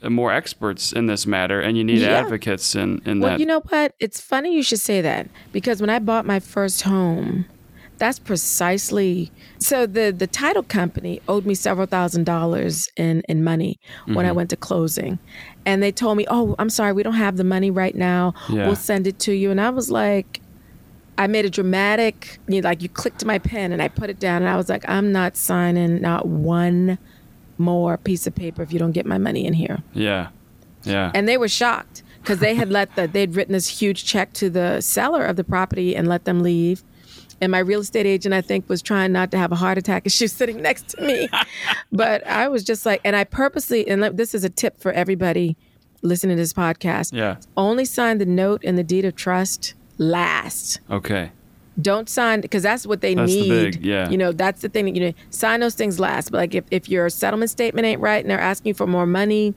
[0.07, 2.19] more experts in this matter, and you need Yeah.
[2.19, 3.39] advocates in in Well, that.
[3.39, 3.93] you know what?
[3.99, 7.45] It's funny you should say that because when I bought my first home,
[7.97, 13.79] that's precisely so the the title company owed me several thousand dollars in in money
[14.05, 14.35] when I Mm-hmm.
[14.35, 15.17] went to closing.
[15.65, 18.33] And they told me, "Oh, I'm sorry, we don't have the money right now.
[18.49, 18.67] Yeah.
[18.67, 20.41] We'll send it to you." And I was like
[21.17, 24.19] I made a dramatic, you know, like you clicked my pen and I put it
[24.19, 26.97] down and I was like, I'm not signing not one
[27.57, 30.27] more piece of paper if you don't get my money in here yeah,
[30.83, 34.33] yeah, and they were shocked because they had let the they'd written this huge check
[34.33, 36.83] to the seller of the property and let them leave
[37.41, 40.05] and my real estate agent i think was trying not to have a heart attack
[40.05, 41.27] as she was sitting next to me
[41.91, 45.55] but i was just like and i purposely and this is a tip for everybody
[46.01, 47.35] listening to this podcast yeah.
[47.57, 51.31] only sign the note and the deed of trust last Okay.
[51.81, 53.49] don't sign because that's what they That's the need.
[53.73, 54.09] big- yeah.
[54.09, 55.13] You know, that's the thing that you know.
[55.29, 56.31] Sign those things last.
[56.31, 59.05] But like if, if your settlement statement ain't right and they're asking you for more
[59.05, 59.53] money,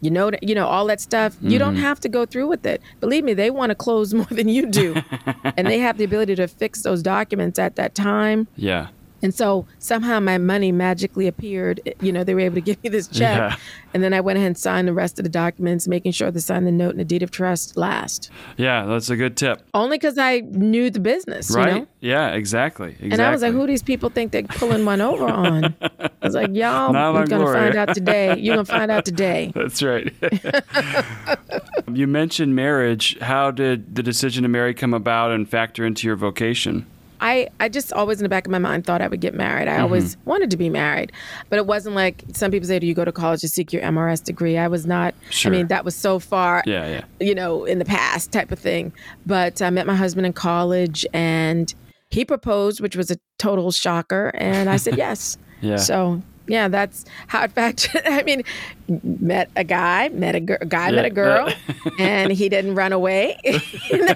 [0.00, 1.36] you know, you know all that stuff.
[1.40, 1.82] You don't Mm-hmm.
[1.82, 2.80] have to go through with it.
[3.00, 4.94] Believe me, they want to close more than you do,
[5.56, 8.48] and they have the ability to fix those documents at that time.
[8.56, 8.88] Yeah.
[9.22, 11.80] And so somehow my money magically appeared.
[12.00, 13.56] You know, they were able to give me this check, Yeah.
[13.94, 16.40] and then I went ahead and signed the rest of the documents, making sure to
[16.40, 18.30] sign the note and the deed of trust last.
[18.56, 19.62] Yeah, that's a good tip.
[19.74, 21.72] Only because I knew the business, Right?
[21.74, 21.86] You know?
[22.00, 22.88] Yeah, exactly.
[22.90, 23.10] Exactly.
[23.12, 25.74] And I was like, who these people think they're pulling one over on?
[25.82, 28.38] I was like, y'all, you're going to find out today.
[28.38, 29.52] You're going to find out today.
[29.54, 30.12] That's right.
[31.92, 33.18] you mentioned marriage.
[33.20, 36.86] How did the decision to marry come about and factor into your vocation?
[37.20, 39.68] I, I just always in the back of my mind thought I would get married.
[39.68, 40.30] I always Mm-hmm.
[40.30, 41.12] wanted to be married.
[41.50, 43.82] But it wasn't like some people say, do you go to college to seek your
[43.82, 44.56] MRS degree?
[44.58, 45.14] I was not.
[45.30, 45.52] Sure.
[45.52, 47.04] I mean, that was so far, Yeah, yeah.
[47.26, 48.92] you know, in the past type of thing.
[49.26, 51.72] But I met my husband in college and
[52.08, 54.32] he proposed, which was a total shocker.
[54.34, 55.36] And I said yes.
[55.60, 55.76] Yeah.
[55.76, 58.42] So yeah, that's how in fact I mean,
[58.88, 61.52] met a guy, met a, a guy, met a girl,
[61.98, 63.38] and he didn't run away.
[63.90, 64.14] you know?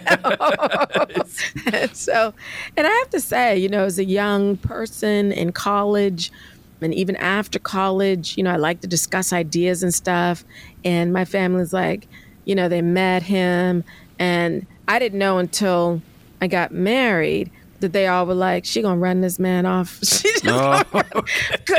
[1.72, 2.34] and so,
[2.76, 6.32] and I have to say, you know, as a young person in college,
[6.80, 10.44] and even after college, you know, I like to discuss ideas and stuff.
[10.84, 12.08] And my family's like,
[12.44, 13.84] you know, they met him,
[14.18, 16.02] and I didn't know until
[16.40, 17.50] I got married
[17.84, 20.00] that they all were like, "She gonna run this man off."
[20.46, 20.82] Oh.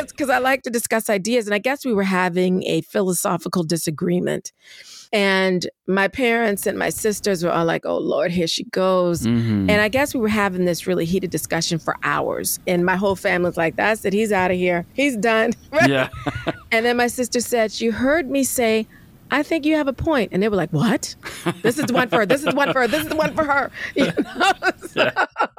[0.08, 4.52] because I like to discuss ideas, and I guess we were having a philosophical disagreement.
[5.14, 9.70] And my parents and my sisters were all like, "Oh Lord, here she goes." Mhm.
[9.70, 12.60] And I guess we were having this really heated discussion for hours.
[12.68, 14.14] And my whole family's like, "That's it.
[14.14, 14.86] He's out of here.
[14.94, 15.54] He's done."
[15.88, 16.10] Yeah.
[16.72, 18.88] And then my sister said, She heard me say,
[19.36, 20.30] I think you have a point.
[20.32, 21.16] And they were like, What?
[21.62, 22.26] This is the one for her.
[22.26, 22.88] This is the one for her.
[22.88, 23.72] This is the one for her.
[23.96, 24.52] You know?
[24.88, 25.12] So-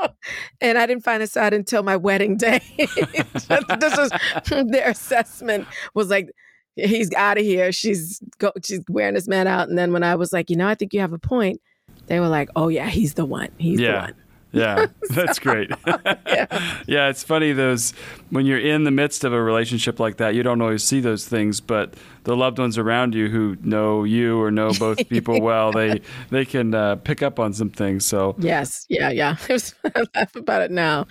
[0.60, 2.60] and I didn't find this out until my wedding day.
[2.78, 4.10] this was
[4.68, 6.30] their assessment was like,
[6.76, 7.70] he's out of here.
[7.72, 9.68] She's go, she's wearing this man out.
[9.68, 11.60] And then when I was like, you know, I think you have a point,
[12.06, 13.48] they were like, Oh yeah, he's the one.
[13.58, 14.14] He's the one.
[14.56, 15.70] Yeah, that's great.
[15.86, 17.08] yeah.
[17.08, 17.92] it's funny those
[18.30, 21.26] when you're in the midst of a relationship like that, you don't always see those
[21.26, 25.72] things, but the loved ones around you who know you or know both people well,
[25.72, 28.04] they they can uh, pick up on some things.
[28.06, 29.36] So Yes, yeah, yeah.
[29.48, 31.06] I laugh about it now.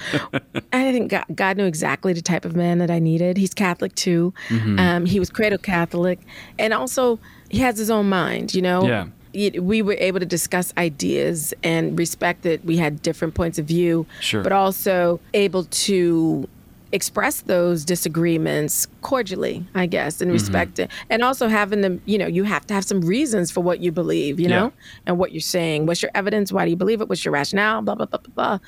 [0.73, 3.37] I think God, God knew exactly the type of man that I needed.
[3.37, 4.33] He's Catholic too.
[4.77, 6.19] Um, he was cradle Catholic,
[6.57, 8.53] and also he has his own mind.
[8.53, 8.87] You know.
[8.87, 9.07] Yeah.
[9.35, 13.65] Y- We were able to discuss ideas and respect that we had different points of
[13.65, 14.41] view, Sure.
[14.43, 16.47] but also able to
[16.91, 20.89] express those disagreements cordially, I guess, and respect it.
[21.09, 23.91] And also having them, you know, you have to have some reasons for what you
[23.91, 24.71] believe, you know,
[25.05, 25.87] and what you're saying.
[25.87, 26.53] What's your evidence?
[26.53, 27.09] Why do you believe it?
[27.09, 27.81] What's your rationale?
[27.81, 28.59] Blah, blah, blah, blah, blah.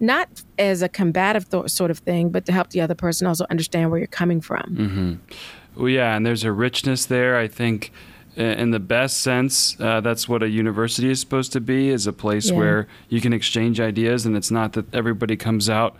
[0.00, 3.44] Not as a combative th- sort of thing, but to help the other person also
[3.50, 4.62] understand where you're coming from.
[4.74, 5.12] Mm-hmm.
[5.82, 7.36] Well, yeah, and there's a richness there.
[7.36, 7.92] I think,
[8.36, 12.12] in the best sense, uh, that's what a university is supposed to be: is a
[12.12, 12.56] place Yeah.
[12.56, 15.96] where you can exchange ideas, and it's not that everybody comes out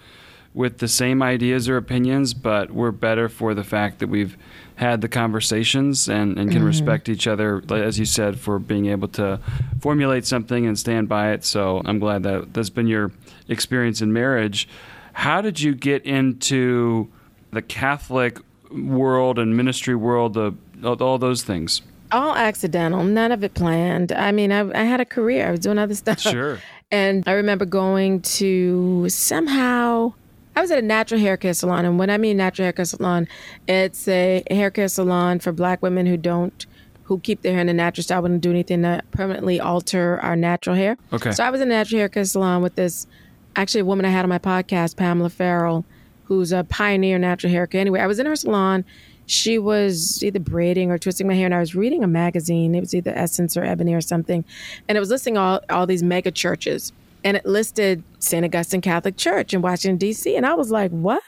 [0.54, 4.36] with the same ideas or opinions, but we're better for the fact that we've
[4.76, 6.66] had the conversations and, and can mm-hmm.
[6.66, 9.40] respect each other, as you said, for being able to
[9.80, 11.44] formulate something and stand by it.
[11.44, 13.10] So I'm glad that that's been your
[13.48, 14.68] experience in marriage.
[15.12, 17.08] How did you get into
[17.52, 18.38] the Catholic
[18.70, 21.82] world and ministry world, the, all those things?
[22.14, 24.12] All accidental, none of it planned.
[24.12, 26.20] I mean, I, I had a career, I was doing other stuff.
[26.20, 26.60] Sure.
[26.90, 30.12] And I remember going to somehow
[30.56, 32.84] I was at a natural hair care salon, and when I mean natural hair care
[32.84, 33.26] salon,
[33.66, 36.66] it's a hair care salon for Black women who don't,
[37.04, 40.36] who keep their hair in a natural style, wouldn't do anything to permanently alter our
[40.36, 40.96] natural hair.
[41.12, 41.32] Okay.
[41.32, 43.08] So I was in a natural hair care salon with this,
[43.56, 45.84] actually a woman I had on my podcast, Pamela Ferrell,
[46.26, 47.80] who's a pioneer natural hair care.
[47.80, 48.84] Anyway, I was in her salon.
[49.26, 52.74] She was either braiding or twisting my hair, and I was reading a magazine.
[52.74, 54.44] It was either Essence or Ebony or something,
[54.88, 56.92] and it was listing all all these mega churches
[57.24, 58.44] and it listed St.
[58.44, 60.36] Augustine Catholic Church in Washington, D.C.
[60.36, 61.22] And I was like, what?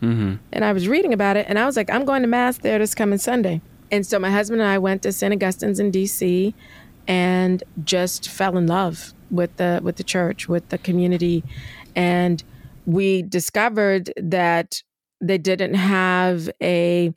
[0.00, 0.36] Mm-hmm.
[0.50, 2.78] And I was reading about it, and I was like, I'm going to Mass there
[2.78, 3.60] this coming Sunday.
[3.90, 5.32] And so my husband and I went to St.
[5.34, 6.54] Augustine's in D.C.
[7.06, 11.44] and just fell in love with the with the church, with the community,
[11.94, 12.42] and
[12.86, 14.82] we discovered that
[15.20, 17.12] they didn't have a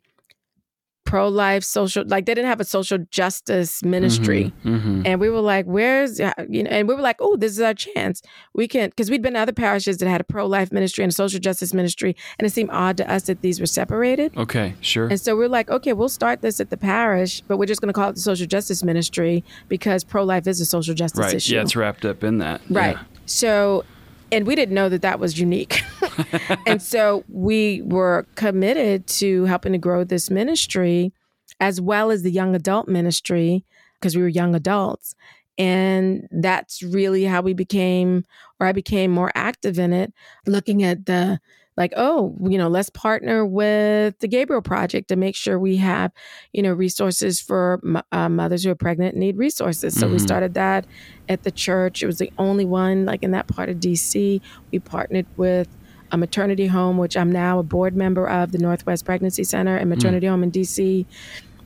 [1.16, 5.02] pro life social like they didn't have a social justice ministry mm-hmm, mm-hmm.
[5.06, 7.72] and we were like where's you know and we were like oh this is our
[7.72, 8.20] chance
[8.52, 11.10] we can because we'd been to other parishes that had a pro life ministry and
[11.10, 14.74] a social justice ministry and it seemed odd to us that these were separated okay
[14.82, 17.80] sure and so we're like okay we'll start this at the parish but we're just
[17.80, 21.20] going to call it the social justice ministry because pro life is a social justice
[21.20, 21.34] right.
[21.34, 23.02] issue yeah it's wrapped up in that right yeah.
[23.24, 23.86] so
[24.32, 25.82] and we didn't know that that was unique.
[26.66, 31.12] and so we were committed to helping to grow this ministry
[31.60, 35.14] as well as the young adult ministry because we were young adults.
[35.58, 38.24] And that's really how we became,
[38.60, 40.12] or I became more active in it,
[40.46, 41.40] looking at the
[41.76, 46.10] like, oh, you know, let's partner with the Gabriel Project to make sure we have,
[46.52, 47.80] you know, resources for
[48.12, 49.94] uh, mothers who are pregnant and need resources.
[49.94, 50.14] So mm-hmm.
[50.14, 50.86] we started that
[51.28, 52.02] at the church.
[52.02, 54.40] It was the only one, like in that part of DC.
[54.72, 55.68] We partnered with
[56.12, 59.90] a maternity home, which I'm now a board member of the Northwest Pregnancy Center and
[59.90, 60.30] Maternity mm.
[60.30, 61.04] Home in DC.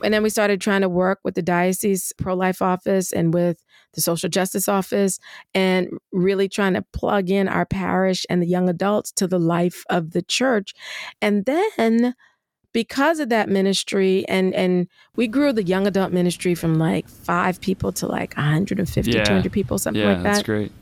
[0.03, 3.63] And then we started trying to work with the diocese pro life office and with
[3.95, 5.19] the social justice office
[5.55, 9.85] and really trying to plug in our parish and the young adults to the life
[9.91, 10.75] of the church.
[11.21, 12.15] And then
[12.73, 17.61] because of that ministry and and we grew the young adult ministry from like 5
[17.61, 19.25] people to like 150 yeah.
[19.25, 20.35] 200 people something yeah, like that.
[20.35, 20.73] That's great.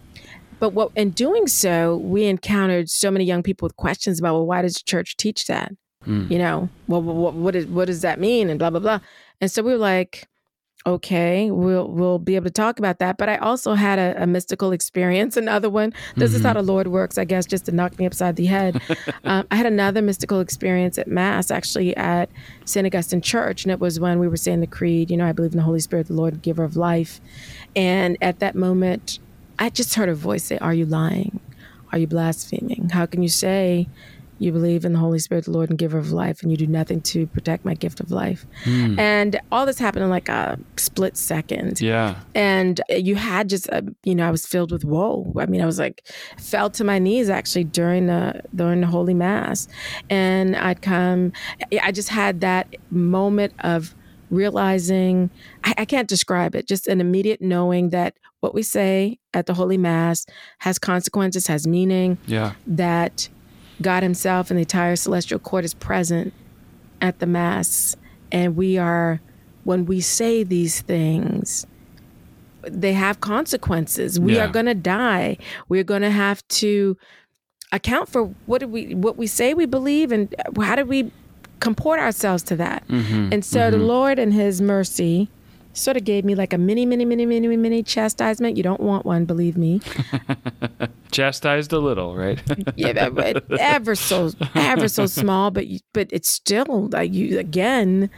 [0.61, 4.47] But what in doing so, we encountered so many young people with questions about well
[4.47, 5.73] why does the church teach that?
[6.07, 6.31] Mm.
[6.31, 8.49] You know, well, what, what, is, what does that mean?
[8.49, 9.01] And blah, blah, blah.
[9.40, 10.27] And so we were like,
[10.86, 13.18] okay, we'll we'll be able to talk about that.
[13.18, 15.92] But I also had a, a mystical experience, another one.
[16.16, 16.36] This mm-hmm.
[16.36, 16.66] is how mm-hmm.
[16.66, 18.80] the Lord works, I guess, just to knock me upside the head.
[19.24, 22.30] um, I had another mystical experience at Mass, actually at
[22.64, 22.86] St.
[22.86, 25.10] Augustine Church, and it was when we were saying the creed.
[25.10, 27.20] You know, I believe in the Holy Spirit, the Lord, giver of life.
[27.76, 29.18] And at that moment,
[29.58, 31.40] I just heard a voice say, "Are you lying?
[31.92, 32.90] Are you blaspheming?
[32.90, 33.88] How can you say?"
[34.38, 36.66] You believe in the Holy Spirit, the Lord and giver of life, and you do
[36.66, 38.46] nothing to protect my gift of life.
[38.64, 38.98] Mm.
[38.98, 41.81] And all this happened in like a split second.
[41.81, 42.16] Yeah.
[42.35, 45.33] And you had just, a, you know, I was filled with woe.
[45.38, 46.07] I mean, I was like,
[46.38, 49.68] fell to my knees actually during the during the Holy Mass,
[50.09, 51.33] and I'd come.
[51.83, 53.94] I just had that moment of
[54.31, 55.31] realizing
[55.64, 56.66] I, I can't describe it.
[56.66, 60.27] Just an immediate knowing that what we say at the Holy Mass
[60.59, 62.18] has consequences, has meaning.
[62.27, 62.53] Yeah.
[62.66, 63.29] That
[63.82, 66.32] God Himself and the entire celestial court is present
[67.00, 67.96] at the Mass.
[68.30, 69.20] And we are,
[69.64, 71.66] when we say these things,
[72.62, 74.18] they have consequences.
[74.18, 74.44] We yeah.
[74.44, 75.38] are going to die.
[75.68, 76.96] We're going to have to
[77.72, 81.12] account for what do we what we say we believe and how do we
[81.60, 82.86] comport ourselves to that.
[82.88, 83.32] Mm-hmm.
[83.32, 83.78] And so mm-hmm.
[83.78, 85.28] the Lord in his mercy
[85.78, 88.56] sort of gave me like a mini, mini, mini, mini, mini chastisement.
[88.56, 89.80] You don't want one, believe me.
[91.10, 92.40] Chastised a little, right?
[92.76, 98.10] yeah, but ever so, ever so small, but but it's still like you again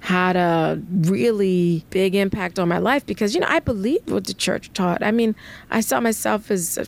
[0.00, 4.34] had a really big impact on my life because you know I believed what the
[4.34, 5.02] church taught.
[5.02, 5.34] I mean,
[5.70, 6.84] I saw myself as uh,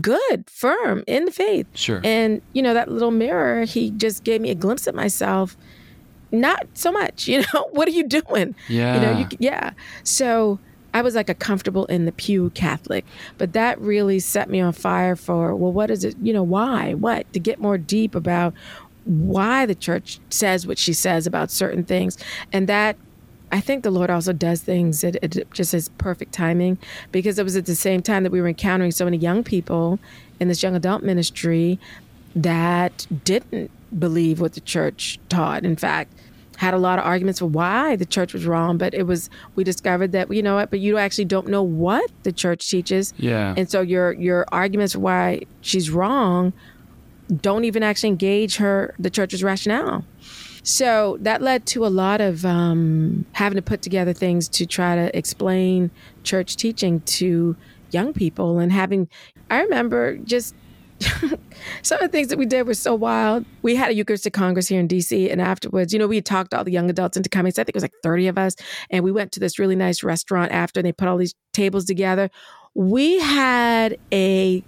[0.00, 1.66] good, firm in the faith.
[1.74, 2.00] Sure.
[2.02, 5.56] And you know that little mirror, he just gave me a glimpse at myself
[6.32, 7.28] not so much.
[7.28, 8.54] You know, what are you doing?
[8.68, 8.94] Yeah.
[8.94, 9.72] You know, you, yeah.
[10.04, 10.58] So
[10.94, 13.04] I was like a comfortable in the pew Catholic,
[13.36, 16.16] but that really set me on fire for, well, what is it?
[16.22, 16.94] You know, why?
[16.94, 17.30] What?
[17.32, 18.54] To get more deep about
[19.04, 22.18] why the church says what she says about certain things.
[22.52, 22.96] And that
[23.50, 26.78] I think the Lord also does things it, it just is perfect timing
[27.12, 29.98] because it was at the same time that we were encountering so many young people
[30.38, 31.78] in this young adult ministry
[32.36, 35.64] that didn't believe what the church taught.
[35.64, 36.12] In fact,
[36.56, 39.62] had a lot of arguments for why the church was wrong, but it was we
[39.62, 43.14] discovered that you know what, but you actually don't know what the church teaches.
[43.16, 43.54] Yeah.
[43.56, 46.52] And so your your arguments for why she's wrong
[47.40, 50.04] don't even actually engage her the church's rationale.
[50.64, 54.96] So that led to a lot of um, having to put together things to try
[54.96, 55.90] to explain
[56.24, 57.56] church teaching to
[57.90, 59.08] young people and having.
[59.48, 60.54] I remember just
[61.82, 63.44] some of the things that we did were so wild.
[63.62, 66.64] We had a Eucharistic Congress here in DC, and afterwards, you know, we talked all
[66.64, 67.52] the young adults into coming.
[67.52, 68.56] So I think it was like 30 of us.
[68.90, 71.84] And we went to this really nice restaurant after, and they put all these tables
[71.84, 72.30] together.
[72.74, 74.62] We had a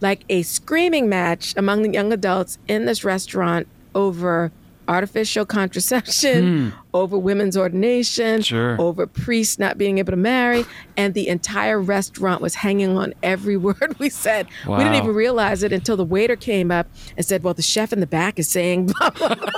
[0.00, 4.52] like a screaming match among the young adults in this restaurant over
[4.88, 6.76] artificial contraception, hmm.
[6.94, 8.80] over women's ordination, sure.
[8.80, 10.64] over priests not being able to marry.
[10.96, 14.46] And the entire restaurant was hanging on every word we said.
[14.66, 14.78] Wow.
[14.78, 17.92] We didn't even realize it until the waiter came up and said, Well, the chef
[17.92, 19.50] in the back is saying blah, blah, blah.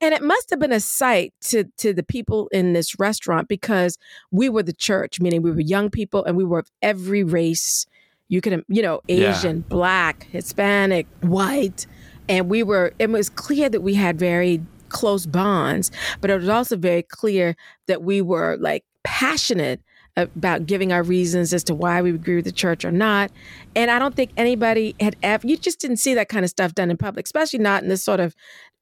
[0.00, 3.98] and it must have been a sight to to the people in this restaurant because
[4.30, 7.86] we were the church, meaning we were young people and we were of every race.
[8.28, 9.62] You could, you know, Asian, yeah.
[9.68, 11.86] black, Hispanic, white,
[12.32, 16.48] and we were it was clear that we had very close bonds but it was
[16.48, 17.54] also very clear
[17.86, 19.80] that we were like passionate
[20.16, 23.30] about giving our reasons as to why we agree with the church or not.
[23.74, 26.74] And i don't think anybody had ever you just didn't see that kind of stuff
[26.74, 28.34] done in public especially not in this sort of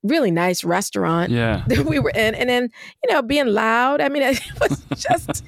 [0.02, 1.62] really nice restaurant yeah.
[1.68, 2.34] that we were in.
[2.34, 2.70] And then
[3.04, 5.44] you know being loud i mean it was just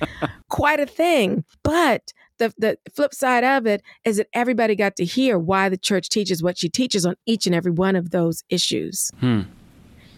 [0.53, 1.45] quite a thing.
[1.65, 2.13] But
[2.49, 6.09] the, the flip side of it is that everybody got to hear why the church
[6.09, 9.11] teaches what she teaches on each and every one of those issues.
[9.21, 9.43] Hmm.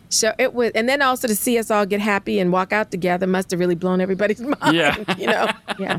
[0.08, 2.90] So it was, and then also to see us all get happy and walk out
[2.90, 4.74] together must have really blown everybody's mind.
[4.74, 4.96] Yeah.
[5.18, 5.48] You know?
[5.78, 5.98] yeah.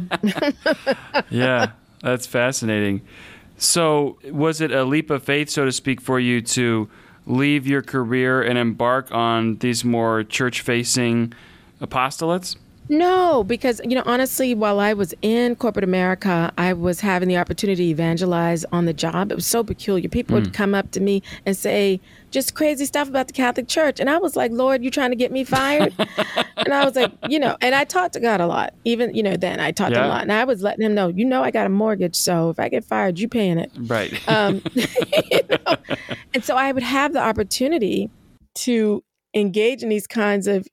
[1.29, 1.71] yeah.
[2.01, 3.01] That's fascinating.
[3.57, 6.89] So was it a leap of faith, so to speak, for you to
[7.25, 11.33] leave your career and embark on these more church facing
[11.81, 12.57] apostolates?
[12.87, 17.37] No, because you know, honestly, while I was in corporate America, I was having the
[17.37, 19.31] opportunity to evangelize on the job.
[19.31, 20.07] It was so peculiar.
[20.07, 20.41] People mm.
[20.41, 20.53] would hmm.
[20.53, 24.19] come up to me and say just crazy stuff about the Catholic Church, and I
[24.19, 25.93] was like, "Lord, you trying to get me fired?"
[26.57, 28.75] and I was like, you know, and I talked to God a lot.
[28.83, 30.05] Even you know, then I talked yeah.
[30.05, 32.51] a lot, and I was letting him know, you know, I got a mortgage, so
[32.51, 34.13] if I get fired, you paying it, right?
[34.27, 35.77] Um, you know?
[36.33, 38.09] And so I would have the opportunity
[38.55, 40.67] to engage in these kinds of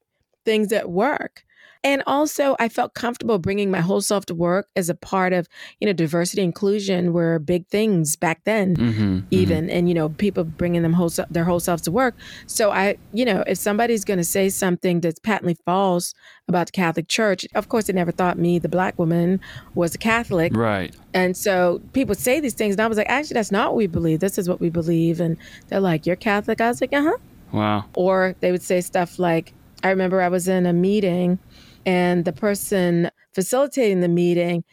[0.44, 1.44] things at work
[1.84, 5.48] and also, I felt comfortable bringing my whole self to work as a part of,
[5.80, 9.26] you know, diversity inclusion were big things back then, mm-hmm, mm-hmm.
[9.30, 9.76] even, mm-hmm.
[9.76, 12.14] and you know, people bringing them whole their whole selves to work.
[12.46, 16.14] So I, you know, if somebody's going to say something that's patently false
[16.48, 19.40] about the Catholic Church, of course, they never thought me, the black woman,
[19.74, 20.94] was a Catholic, right?
[21.14, 23.86] And so people say these things, and I was like, actually, that's not what we
[23.88, 24.20] believe.
[24.20, 25.36] This is what we believe, and
[25.68, 27.16] they're like, "You're Catholic?" I was like, "Uh huh."
[27.52, 27.84] Wow.
[27.94, 29.52] Or they would say stuff like,
[29.84, 31.38] I remember I was in a meeting
[31.86, 34.64] and the person facilitating the meeting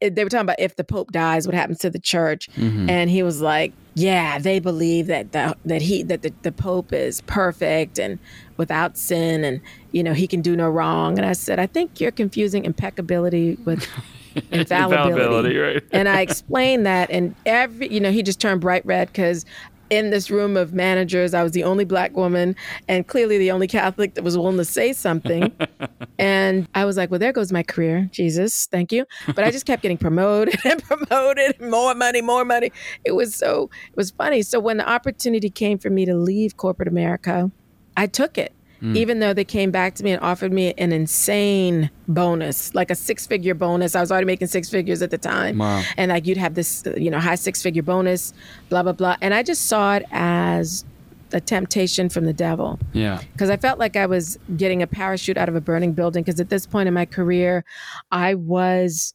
[0.00, 2.88] they were talking about if the pope dies what happens to the church mm-hmm.
[2.90, 6.92] and he was like yeah they believe that the, that he that the, the pope
[6.92, 8.18] is perfect and
[8.56, 9.60] without sin and
[9.92, 13.56] you know he can do no wrong and i said i think you're confusing impeccability
[13.64, 13.86] with
[14.50, 15.82] infallibility, infallibility right.
[15.92, 19.44] and i explained that and every you know he just turned bright red because
[19.90, 21.34] in this room of managers.
[21.34, 22.56] I was the only black woman
[22.88, 25.54] and clearly the only Catholic that was willing to say something.
[26.18, 28.08] and I was like, well, there goes my career.
[28.12, 29.04] Jesus, thank you.
[29.26, 32.72] But I just kept getting promoted and promoted, more money, more money.
[33.04, 34.42] It was so, it was funny.
[34.42, 37.50] So when the opportunity came for me to leave corporate America,
[37.96, 38.52] I took it
[38.82, 38.96] mm.
[38.96, 42.94] even though they came back to me and offered me an insane bonus, like a
[42.94, 43.94] six figure bonus.
[43.94, 45.58] I was already making six figures at the time.
[45.58, 45.82] Wow.
[45.96, 48.32] And like you'd have this, you know, high six figure bonus,
[48.68, 49.16] blah, blah, blah.
[49.20, 50.84] And I just saw it as
[51.32, 52.78] a temptation from the devil.
[52.92, 53.20] Yeah.
[53.32, 56.22] Because I felt like I was getting a parachute out of a burning building.
[56.22, 57.64] Because at this point in my career,
[58.12, 59.14] I was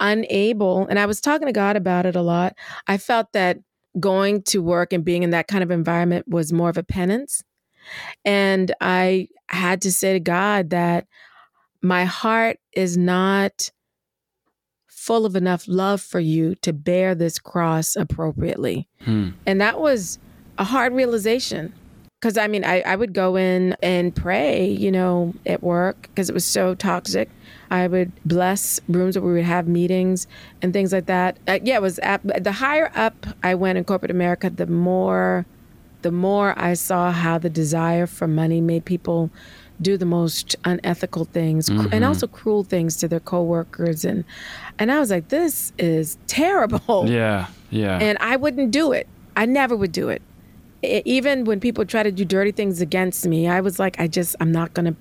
[0.00, 2.54] unable, and I was talking to God about it a lot.
[2.86, 3.58] I felt that
[4.00, 7.42] going to work and being in that kind of environment was more of a penance.
[8.24, 11.06] And I had to say to God that
[11.82, 13.70] my heart is not
[14.88, 18.88] full of enough love for you to bear this cross appropriately.
[19.02, 19.30] Hmm.
[19.44, 20.18] And that was
[20.56, 21.74] a hard realization.
[22.20, 26.30] Because I mean, I, I would go in and pray, you know, at work because
[26.30, 27.28] it was so toxic.
[27.70, 30.26] I would bless rooms where we would have meetings
[30.62, 31.38] and things like that.
[31.46, 35.44] Uh, yeah, it was at, the higher up I went in corporate America, the more
[36.04, 39.30] the more I saw how the desire for money made people
[39.80, 42.04] do the most unethical things cr- and mm-hmm.
[42.04, 44.22] also cruel things to their coworkers and
[44.78, 47.06] and I was like this is terrible.
[47.14, 47.46] Yeah.
[47.70, 47.98] Yeah.
[47.98, 49.08] And I wouldn't do it.
[49.34, 50.20] I never would do it.
[50.84, 54.06] E- Even when people try to do dirty things against me, I was like I
[54.06, 54.96] just I'm not going to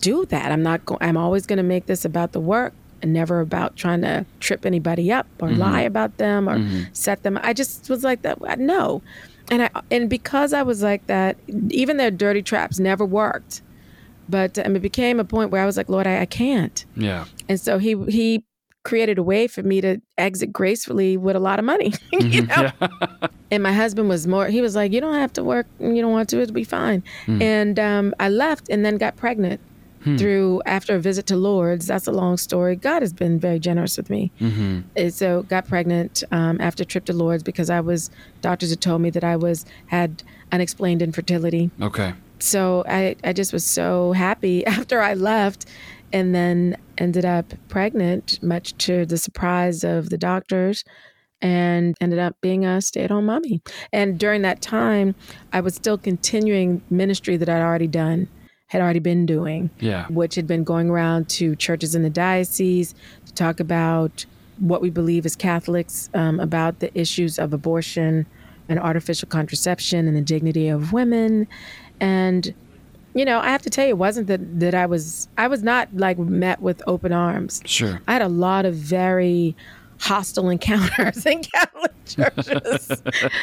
[0.00, 0.50] do that.
[0.52, 2.72] I'm not going I'm always going to make this about the work
[3.02, 5.60] and never about trying to trip anybody up or mm-hmm.
[5.60, 6.84] lie about them or mm-hmm.
[6.92, 7.38] set them.
[7.42, 8.40] I just was like that.
[8.42, 9.02] Uh, no.
[9.50, 11.36] And I and because I was like that,
[11.70, 13.62] even their dirty traps never worked.
[14.28, 16.84] But um, it became a point where I was like, Lord, I, I can't.
[16.96, 17.24] yeah.
[17.48, 18.44] And so he he
[18.82, 21.92] created a way for me to exit gracefully with a lot of money.
[22.12, 22.70] you know?
[22.80, 23.08] Yeah.
[23.50, 26.12] And my husband was more he was like, You don't have to work, you don't
[26.12, 27.02] want to, it'll be fine.
[27.26, 29.60] And um, I left and then got pregnant
[30.16, 31.86] through after a visit to Lourdes.
[31.86, 32.74] That's a long story.
[32.76, 34.32] God has been very generous with me.
[34.40, 34.80] Mm-hmm.
[34.96, 38.80] And so got pregnant um, after a trip to Lourdes because I was doctors had
[38.80, 40.22] told me that I was had
[40.52, 42.12] unexplained infertility Okay.
[42.38, 45.66] so I, I just was so happy after I left
[46.12, 50.84] and then ended up pregnant, much to the surprise of the doctors,
[51.40, 53.62] and ended up being a stay at home mommy.
[53.92, 55.14] And during that time,
[55.52, 58.28] I was still continuing ministry that I'd already done,
[58.70, 60.06] had already been doing, Yeah.
[60.08, 62.94] which had been going around to churches in the diocese
[63.26, 64.24] to talk about
[64.60, 68.26] what we believe as Catholics um, about the issues of abortion
[68.68, 71.48] and artificial contraception and the dignity of women.
[71.98, 72.54] And,
[73.12, 75.64] you know, I have to tell you, it wasn't that, that I was, I was
[75.64, 77.62] not like met with open arms.
[77.64, 78.00] Sure.
[78.06, 79.56] I had a lot of very
[80.00, 83.02] hostile encounters in Catholic churches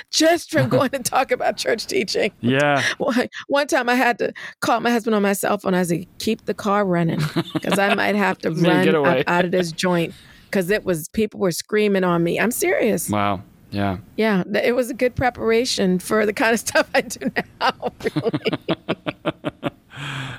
[0.09, 2.31] just from going to talk about church teaching.
[2.41, 2.83] Yeah.
[2.97, 5.73] One one time I had to call my husband on my cell phone.
[5.73, 7.19] I said, keep the car running
[7.53, 10.13] because I might have to run up out of this joint
[10.45, 12.39] because it was, people were screaming on me.
[12.39, 13.09] I'm serious.
[13.09, 13.41] Wow.
[13.69, 13.97] Yeah.
[14.15, 17.31] Yeah, it was a good preparation for the kind of stuff I do
[17.61, 17.93] now.
[18.15, 19.71] Really.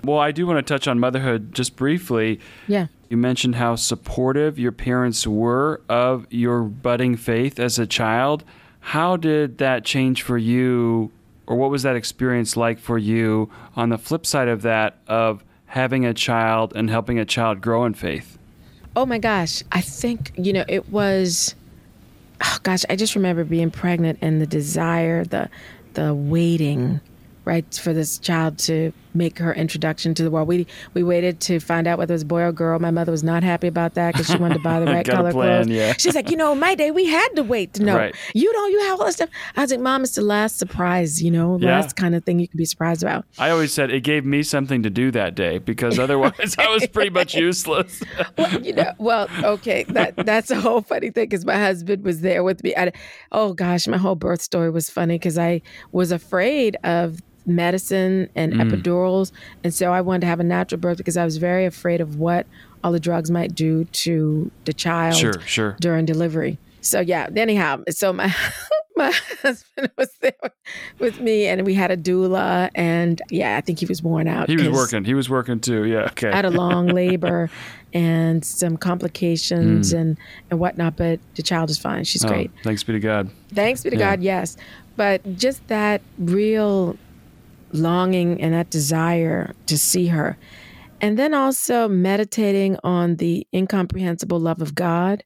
[0.05, 2.41] Well, I do want to touch on motherhood just briefly.
[2.67, 2.87] yeah.
[3.11, 8.45] You mentioned how supportive your parents were of your budding faith as a child.
[8.81, 11.11] How did that change for you,
[11.47, 15.43] or what was that experience like for you on the flip side of that, of
[15.67, 18.39] having a child and helping a child grow in faith?
[18.95, 19.63] Oh my gosh.
[19.73, 21.55] I think, you know, it was
[22.43, 25.49] oh gosh, I just remember being pregnant and the desire, the
[25.95, 27.01] the waiting,
[27.45, 30.49] right, for this child to make her introduction to the world.
[30.49, 32.79] We we waited to find out whether it was boy or girl.
[32.79, 35.33] My mother was not happy about that because she wanted to buy the right color
[35.33, 35.77] plan, clothes.
[35.77, 35.95] yeah.
[35.99, 37.97] She's like, you know, my day we had to wait to know.
[37.97, 38.15] Right.
[38.35, 38.73] You don't.
[38.73, 39.31] You have all this stuff.
[39.57, 41.23] I was like, Mom, it's the last surprise.
[41.23, 41.79] You know, Yeah.
[41.81, 43.25] last kind of thing you can be surprised about.
[43.39, 46.87] I always said it gave me something to do that day because otherwise I was
[46.87, 48.03] pretty much useless.
[48.37, 52.21] well, you know, well, okay, that that's a whole funny thing because my husband was
[52.21, 52.75] there with me.
[52.77, 52.93] I,
[53.33, 58.53] oh gosh, my whole birth story was funny because I was afraid of medicine and
[58.55, 58.71] Mm.
[58.71, 59.33] epidurals,
[59.65, 62.17] and so I wanted to have a natural birth because I was very afraid of
[62.17, 62.47] what
[62.85, 65.77] all the drugs might do to the child Sure, sure.
[65.81, 66.59] during delivery.
[66.81, 68.33] So yeah, anyhow, so my
[68.97, 70.33] my husband was there
[70.99, 74.49] with me, and we had a doula, and yeah, I think he was worn out.
[74.49, 75.05] He was working.
[75.05, 75.85] He was working too.
[75.85, 76.07] Yeah.
[76.13, 76.31] Okay.
[76.31, 77.51] Had a long labor
[77.95, 79.97] and some complications Hmm.
[79.99, 80.19] and,
[80.51, 82.05] and whatnot, but the child is fine.
[82.05, 82.51] She's Oh, great.
[82.63, 83.31] Thanks be to God.
[83.55, 84.11] Thanks be to Yeah.
[84.17, 84.57] God, yes.
[84.97, 86.97] But just that real
[87.73, 90.37] longing and that desire to see her.
[91.01, 95.23] And then also meditating on the incomprehensible love of God.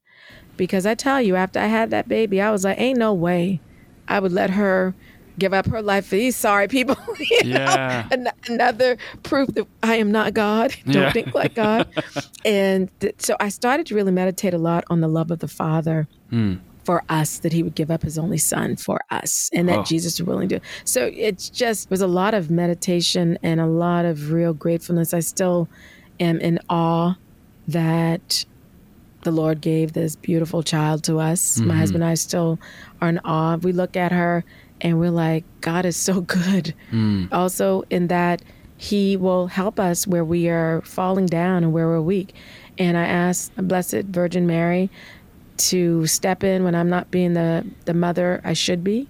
[0.59, 3.61] Because I tell you, after I had that baby, I was like, ain't no way
[4.09, 4.95] I would let her
[5.39, 6.97] give up her life for these sorry people.
[7.19, 7.57] you know?
[7.59, 8.09] Yeah.
[8.11, 10.75] An- another proof that I am not God.
[10.85, 11.13] Don't Yeah.
[11.13, 11.87] think like God.
[12.45, 15.49] and th- so I started to really meditate a lot on the love of the
[15.49, 16.57] Father Hmm.
[16.85, 19.85] For us, that He would give up His only Son for us, and that Oh.
[19.85, 20.61] Jesus was willing to.
[20.85, 25.15] So it's just it was a lot of meditation and a lot of real gratefulness.
[25.15, 25.69] I still
[26.21, 27.15] am in awe
[27.69, 28.45] that
[29.23, 31.59] the Lord gave this beautiful child to us.
[31.59, 31.79] My mm-hmm.
[31.79, 32.59] husband and I still
[33.01, 33.57] are in awe.
[33.57, 34.45] We look at her
[34.81, 36.75] and we're like, God is so good.
[36.91, 37.33] Mm.
[37.33, 38.43] Also, in that
[38.77, 42.35] He will help us where we are falling down and where we're weak.
[42.79, 44.91] And I ask Blessed Virgin Mary
[45.71, 49.09] to step in when I'm not being the, the mother I should be,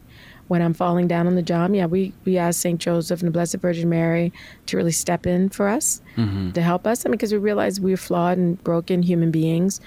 [0.48, 1.74] when I'm falling down on the job.
[1.74, 2.78] Yeah, we, we ask St.
[2.80, 4.32] Joseph and the Blessed Virgin Mary
[4.66, 6.50] to really step in for us, mm-hmm.
[6.50, 7.06] to help us.
[7.06, 9.80] I mean, because we realize we're flawed and broken human beings,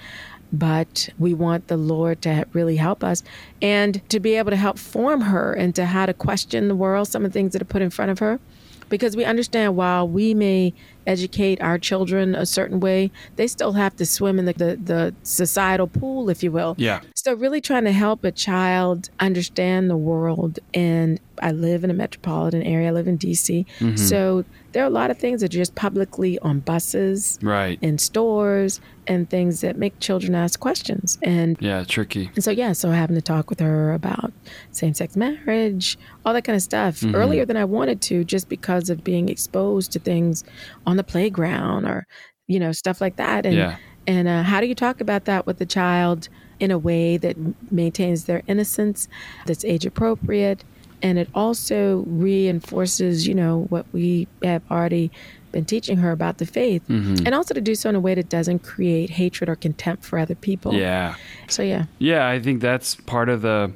[0.52, 3.22] but we want the Lord to really help us
[3.62, 7.24] and to be able to help form her into how to question the world, some
[7.24, 8.40] of the things that are put in front of her.
[8.88, 10.72] Because we understand while we may
[11.06, 15.14] educate our children a certain way, they still have to swim in the, the, the
[15.22, 16.74] societal pool, if you will.
[16.78, 17.00] Yeah.
[17.14, 20.58] So, really trying to help a child understand the world.
[20.74, 23.66] And I live in a metropolitan area, I live in DC.
[23.78, 23.96] Mm-hmm.
[23.96, 24.44] So,
[24.76, 27.78] there are a lot of things that are just publicly on buses, Right.
[27.80, 31.16] in stores, and things that make children ask questions.
[31.22, 32.30] And Yeah, tricky.
[32.34, 34.34] and so, yeah, so having to talk with her about
[34.72, 35.96] same sex marriage,
[36.26, 37.14] all that kind of stuff Mm-hmm.
[37.14, 40.44] earlier than I wanted to, just because of being exposed to things
[40.84, 42.06] on the playground or,
[42.46, 43.46] you know, stuff like that.
[43.46, 43.76] And, Yeah.
[44.06, 46.28] and uh, how do you talk about that with the child
[46.60, 47.36] in a way that
[47.70, 49.08] maintains their innocence,
[49.46, 50.64] that's age appropriate?
[51.02, 55.10] And it also reinforces, you know, what we have already
[55.52, 56.82] been teaching her about the faith.
[56.88, 57.26] Mm-hmm.
[57.26, 60.18] And also to do so in a way that doesn't create hatred or contempt for
[60.18, 60.74] other people.
[60.74, 61.14] Yeah.
[61.48, 61.86] So, yeah.
[61.98, 63.72] Yeah, I think that's part of the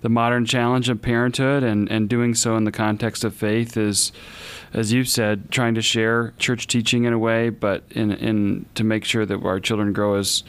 [0.00, 4.12] the modern challenge of parenthood and, and doing so in the context of faith is
[4.74, 8.84] as you said, trying to share church teaching in a way, but in in to
[8.84, 10.42] make sure that our children grow as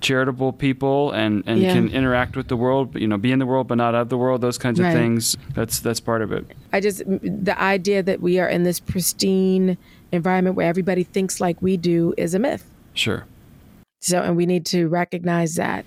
[0.00, 1.72] charitable people and, and Yeah.
[1.72, 4.16] can interact with the world, you know, be in the world but not of the
[4.18, 4.92] world, those kinds of Right.
[4.92, 5.36] things.
[5.54, 6.46] That's that's part of it.
[6.72, 9.76] I just the idea that we are in this pristine
[10.12, 12.64] environment where everybody thinks like we do is a myth.
[12.94, 13.24] Sure.
[14.00, 15.84] So, and we need to recognize that.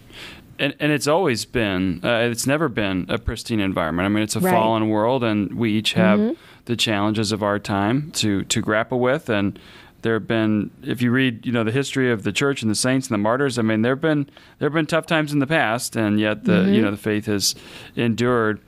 [0.59, 4.35] and, and it's always been uh, it's never been a pristine environment i mean it's
[4.35, 4.51] a Right.
[4.53, 6.35] fallen world and we each have Mhm.
[6.65, 9.57] the challenges of our time to to grapple with and
[10.01, 12.75] there have been if you read you know the history of the church and the
[12.75, 14.29] saints and the martyrs i mean there have been
[14.59, 16.81] there have been tough times in the past and yet the you mm-hmm.
[16.83, 17.55] know the faith has
[17.95, 18.61] endured.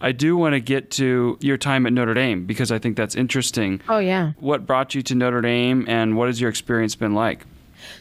[0.00, 3.14] I do want to get to your time at notre dame because i think that's
[3.14, 3.80] interesting.
[3.88, 4.32] Oh yeah.
[4.38, 7.46] what brought you to notre dame and what has your experience been like?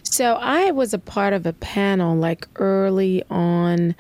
[0.04, 3.96] So I was a part of a panel like early on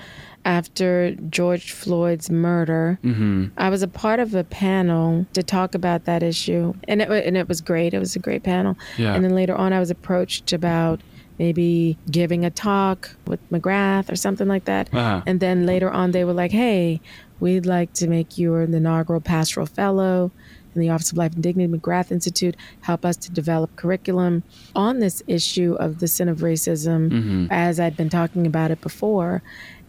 [0.45, 2.99] after George Floyd's murder.
[3.03, 3.45] mm-hmm.
[3.57, 7.37] I was a part of a panel to talk about that issue, and it and
[7.37, 7.93] it was great.
[7.93, 8.77] It was a great panel.
[8.97, 9.13] Yeah.
[9.15, 11.01] And then later on, I was approached about
[11.39, 14.93] maybe giving a talk with McGrath or something like that.
[14.93, 15.21] Uh-huh.
[15.25, 16.99] And then later on, they were like, "Hey,
[17.39, 20.31] we'd like to make you an inaugural pastoral fellow."
[20.75, 24.41] In the Office of Life and Dignity McGrath Institute, help us to develop curriculum
[24.75, 27.45] on this issue of the sin of racism, Mm-hmm.
[27.51, 29.43] as I'd been talking about it before.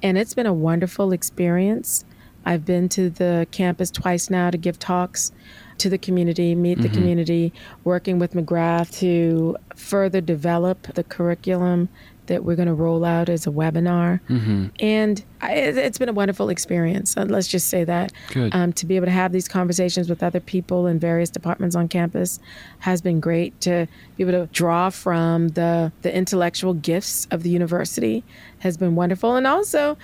[0.04, 2.04] And it's been a wonderful experience.
[2.44, 5.32] I've been to the campus twice now to give talks
[5.78, 6.94] to the community, meet the mm-hmm.
[6.94, 7.52] community,
[7.84, 11.88] working with McGrath to further develop the curriculum
[12.26, 14.20] that we're going to roll out as a webinar.
[14.28, 14.66] Mm-hmm.
[14.80, 17.16] And I, it- it's been a wonderful experience.
[17.16, 18.12] Uh, Let's just say that.
[18.52, 21.88] Um, to be able to have these conversations with other people in various departments on
[21.88, 22.40] campus
[22.80, 23.60] has been great.
[23.62, 28.24] To be able to draw from the, the intellectual gifts of the university
[28.60, 29.36] has been wonderful.
[29.36, 29.96] And also,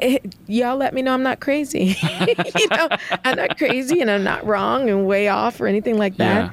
[0.00, 1.96] it, y'all let me know I'm not crazy.
[2.26, 2.88] you know,
[3.24, 6.52] I'm not crazy and I'm not wrong and way off or anything like that.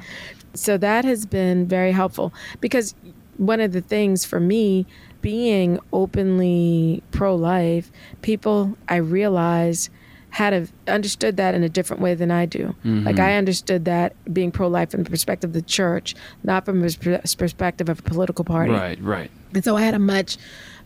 [0.54, 2.94] So that has been very helpful because
[3.38, 4.86] one of the things for me
[5.20, 7.90] being openly pro-life,
[8.22, 9.90] people I realized
[10.30, 12.76] had a, understood that in a different way than I do.
[12.84, 13.20] Like mm-hmm.
[13.20, 16.14] I understood that being pro-life from the perspective of the church,
[16.44, 18.72] not from the perspective of a political party.
[18.72, 20.36] right right And so I had a much,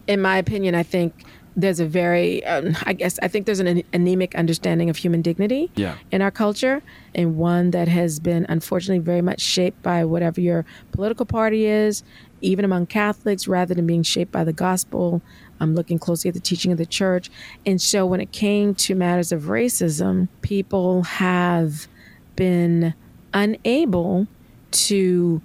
[0.07, 1.25] in my opinion, I think
[1.57, 5.71] there's a very, um, I guess, I think there's an anemic understanding of human dignity
[5.77, 5.97] Yeah.
[6.11, 6.83] in our culture,
[7.15, 12.03] and one that has been unfortunately very much shaped by whatever your political party is,
[12.41, 15.21] even among Catholics, rather than being shaped by the gospel.
[15.61, 17.31] I'm looking closely at the teaching of the church.
[17.67, 21.87] And so when it came to matters of racism, people have
[22.35, 22.95] been
[23.35, 24.27] unable
[24.73, 25.41] to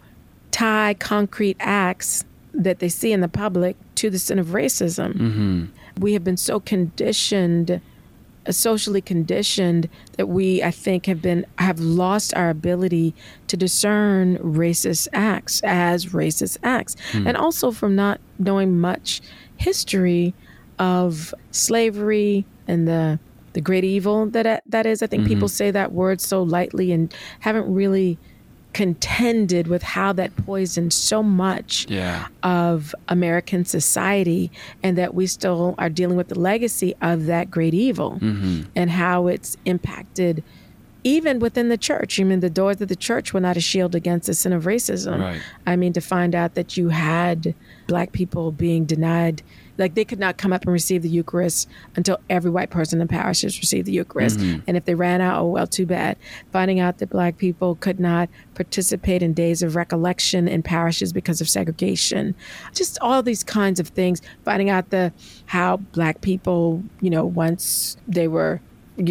[0.51, 5.13] tie concrete acts that they see in the public to the sin of racism.
[5.13, 5.65] mm-hmm.
[5.99, 7.81] We have been so conditioned,
[8.45, 13.13] uh, socially conditioned, that we, I think, have been have lost our ability
[13.47, 19.21] to discern racist acts as racist acts, and also from not knowing much
[19.57, 20.33] history
[20.79, 23.19] of slavery and the
[23.53, 25.01] the great evil that that is.
[25.01, 28.19] I think people say that word so lightly and haven't really
[28.77, 34.51] contended with how that poisoned so much yeah of American society
[34.83, 38.61] and that we still are dealing with the legacy of that great evil mm-hmm.
[38.75, 40.43] and how it's impacted
[41.03, 42.19] even within the church.
[42.19, 44.65] I mean, the doors of the church were not a shield against the sin of
[44.65, 45.21] racism.
[45.21, 45.41] Right.
[45.65, 47.55] I mean, to find out that you had
[47.87, 49.41] black people being denied,
[49.77, 53.07] like they could not come up and receive the Eucharist until every white person in
[53.07, 54.39] the parish has received the Eucharist.
[54.39, 54.61] Mm-hmm.
[54.67, 56.17] And if they ran out, oh, well, too bad.
[56.51, 61.41] Finding out that black people could not participate in days of recollection in parishes because
[61.41, 62.35] of segregation.
[62.73, 64.21] Just all these kinds of things.
[64.45, 65.13] Finding out the
[65.45, 68.61] how black people, you know, once they were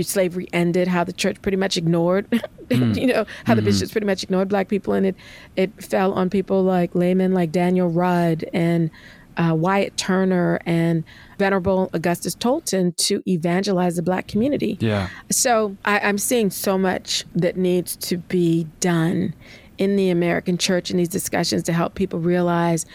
[0.03, 2.27] slavery ended, how the church pretty much ignored
[2.69, 3.01] mm.
[3.01, 3.67] you know how the mm-hmm.
[3.67, 5.17] bishops pretty much ignored black people, and it
[5.57, 8.91] it fell on people like laymen like Daniel Rudd and
[9.37, 11.05] uh, Wyatt Turner and
[11.39, 14.79] Venerable Augustus Tolton to evangelize the black community.
[14.81, 15.09] Yeah.
[15.31, 19.35] So I, I'm seeing so much that needs to be done
[19.79, 22.87] in the American church in these discussions to help people realize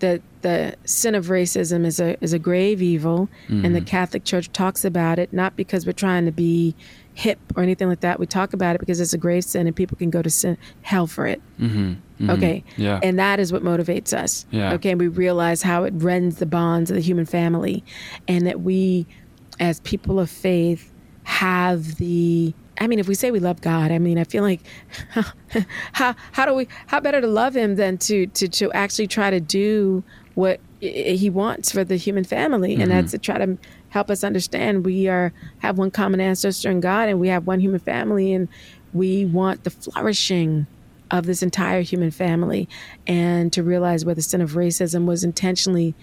[0.00, 3.28] that the sin of racism is a is a grave evil,
[3.64, 6.74] and the Catholic Church talks about it not because we're trying to be
[7.18, 8.20] hip or anything like that.
[8.20, 10.56] We talk about it because it's a grave sin, and people can go to sin,
[10.82, 11.42] hell for it.
[11.58, 11.78] Mm-hmm.
[11.88, 12.30] Mm-hmm.
[12.30, 12.64] Okay.
[12.76, 13.00] Yeah.
[13.02, 14.46] And that is what motivates us.
[14.52, 14.72] Yeah.
[14.74, 14.92] Okay.
[14.92, 17.82] And we realize how it rends the bonds of the human family,
[18.28, 19.04] and that we,
[19.58, 20.92] as people of faith,
[21.24, 22.54] have the.
[22.80, 24.60] I mean, if we say we love God, I mean, I feel like
[25.92, 29.30] how how do we how better to love Him than to to to actually try
[29.30, 30.04] to do
[30.36, 32.90] what He wants for the human family, and mm-hmm.
[32.92, 33.58] that's to try to
[33.90, 34.84] help us understand.
[34.84, 38.48] We are have one common ancestor in God, and we have one human family, and
[38.92, 40.66] we want the flourishing
[41.10, 42.68] of this entire human family.
[43.06, 45.94] And to realize where the sin of racism was intentionally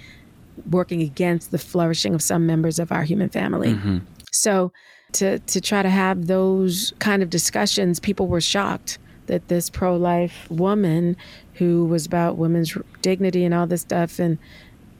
[0.70, 3.74] working against the flourishing of some members of our human family.
[3.74, 3.98] Mm-hmm.
[4.32, 4.72] So
[5.14, 10.50] to to try to have those kind of discussions, people were shocked that this pro-life
[10.50, 11.18] woman
[11.56, 14.38] who was about women's dignity and all this stuff and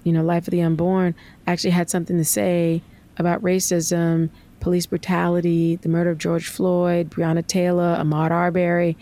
[0.06, 1.14] you know life of the unborn
[1.46, 2.82] actually had something to say
[3.18, 4.30] about racism,
[4.62, 8.96] police brutality, the murder of George Floyd, Breonna Taylor, Ahmaud Arbery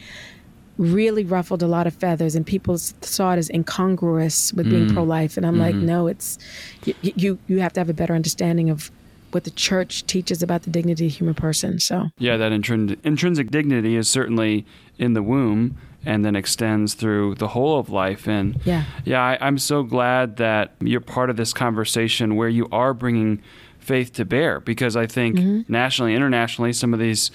[0.80, 4.94] really ruffled a lot of feathers and people saw it as incongruous with being mm.
[4.94, 5.86] pro-life and i'm like mm-hmm.
[5.86, 6.40] no it's
[6.84, 8.90] you, you you have to have a better understanding of
[9.34, 12.10] what the church teaches about the dignity of human person so.
[12.18, 14.66] Yeah, that intrin- intrinsic dignity is certainly
[14.98, 18.28] in the womb and then extends through the whole of life.
[18.28, 18.84] And Yeah.
[19.06, 23.42] yeah, I, I'm so glad that you're part of this conversation where you are bringing
[23.84, 25.72] faith to bear because I think mm-hmm.
[25.72, 27.32] nationally, internationally, some of these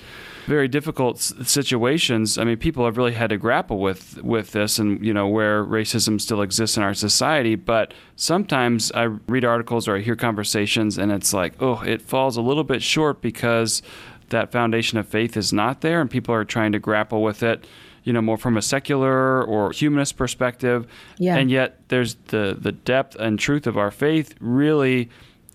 [0.46, 2.38] very difficult s- situations.
[2.38, 5.64] I mean, people have really had to grapple with with this, and you know where
[5.64, 7.54] racism still exists in our society.
[7.54, 12.36] But sometimes I read articles or I hear conversations, and it's like, oh, it falls
[12.36, 13.82] a little bit short because
[14.30, 17.66] that foundation of faith is not there, and people are trying to grapple with it.
[18.04, 20.86] You know, more from a secular or humanist perspective,
[21.18, 21.36] Yeah.
[21.36, 25.10] and yet there's the the depth and truth of our faith really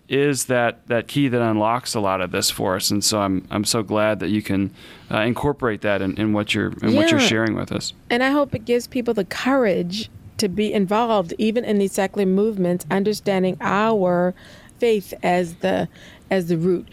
[0.10, 2.92] is that that key that unlocks a lot of this for us.
[2.92, 4.72] And so I'm I'm so glad that you can
[5.10, 7.94] uh, incorporate that in, in what you're in what you're sharing with us.
[8.10, 12.26] and i hope it gives people the courage to be involved even in these secular
[12.26, 14.34] movements understanding our
[14.80, 15.88] faith as the
[16.30, 16.88] as the root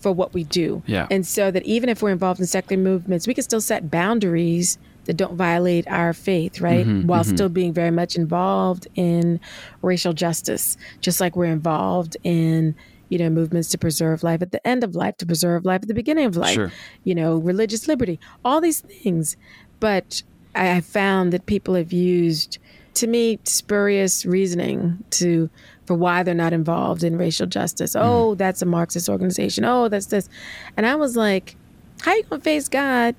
[0.00, 1.06] for what we do Yeah.
[1.10, 4.78] and so that even if we're involved in secular movements we can still set boundaries
[5.06, 7.34] that don't violate our faith right mm-hmm, while mm-hmm.
[7.34, 9.40] still being very much involved in
[9.82, 12.74] racial justice just like we're involved in
[13.08, 15.88] you know movements to preserve life at the end of life to preserve life at
[15.88, 16.72] the beginning of life Sure.
[17.04, 19.36] you know, religious liberty, all these things.
[19.78, 20.22] But
[20.54, 22.58] I found that people have used,
[22.94, 25.50] to me, spurious reasoning to
[25.84, 27.94] for why they're not involved in racial justice.
[27.94, 28.08] Mm-hmm.
[28.08, 29.64] Oh, that's a Marxist organization.
[29.64, 30.28] Oh, that's this,
[30.76, 31.56] and I was like,
[32.00, 33.14] how you gonna face God,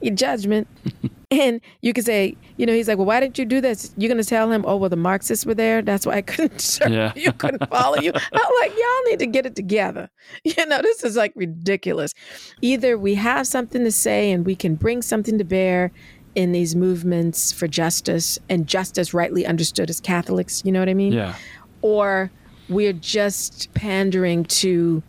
[0.00, 0.66] your judgment?
[1.42, 3.94] And you could say, you know, he's like, well, why didn't you do this?
[3.96, 5.80] You're going to tell him, oh, well, the Marxists were there.
[5.80, 7.12] That's why I couldn't serve Yeah.
[7.14, 8.10] you, couldn't follow you.
[8.32, 10.10] I'm like, y'all need to get it together.
[10.42, 12.14] You know, this is like ridiculous.
[12.62, 15.92] Either we have something to say and we can bring something to bear
[16.34, 20.94] in these movements for justice and justice rightly understood as Catholics, you know what I
[20.94, 21.12] mean?
[21.12, 21.36] Yeah.
[21.82, 22.32] Or
[22.68, 25.00] we're just pandering to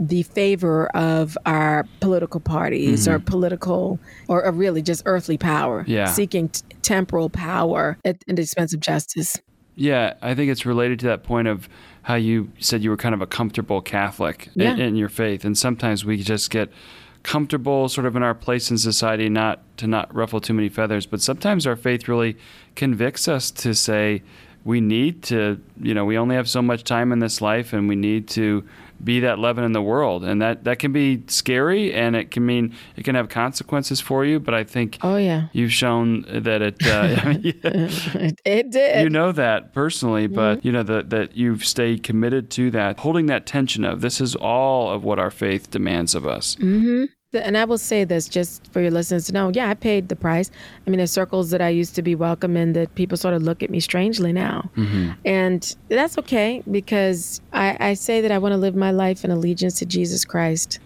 [0.00, 3.26] the favor of our political parties or mm-hmm.
[3.26, 6.06] political or, or really just earthly power, Yeah.
[6.06, 9.36] seeking t- temporal power at, at the expense of justice.
[9.76, 11.68] Yeah, I think it's related to that point of
[12.02, 15.56] how you said you were kind of a comfortable Catholic in- in, your faith, and
[15.56, 16.70] sometimes we just get
[17.22, 21.04] comfortable, sort of in our place in society, not to not ruffle too many feathers.
[21.04, 22.38] But sometimes our faith really
[22.74, 24.22] convicts us to say
[24.64, 27.88] we need to, you know, we only have so much time in this life, and
[27.88, 28.64] we need to
[29.02, 32.44] be that leaven in the world, and that that can be scary, and it can
[32.44, 34.38] mean it can have consequences for you.
[34.40, 35.48] But I think Oh, yeah.
[35.52, 36.86] you've shown that it.
[36.86, 39.02] Uh, I mean, It, it did.
[39.02, 43.26] you know that personally, but you know that that you've stayed committed to that, holding
[43.26, 46.56] that tension of this is all of what our faith demands of us.
[46.56, 49.52] The- And I will say this just for your listeners to know.
[49.54, 50.50] Yeah, I paid the price.
[50.84, 53.42] I mean, there's circles that I used to be welcome in that people sort of
[53.42, 54.68] look at me strangely now.
[54.76, 55.12] Mm-hmm.
[55.24, 59.30] And that's okay because I, I say that I want to live my life in
[59.30, 60.80] allegiance to Jesus Christ.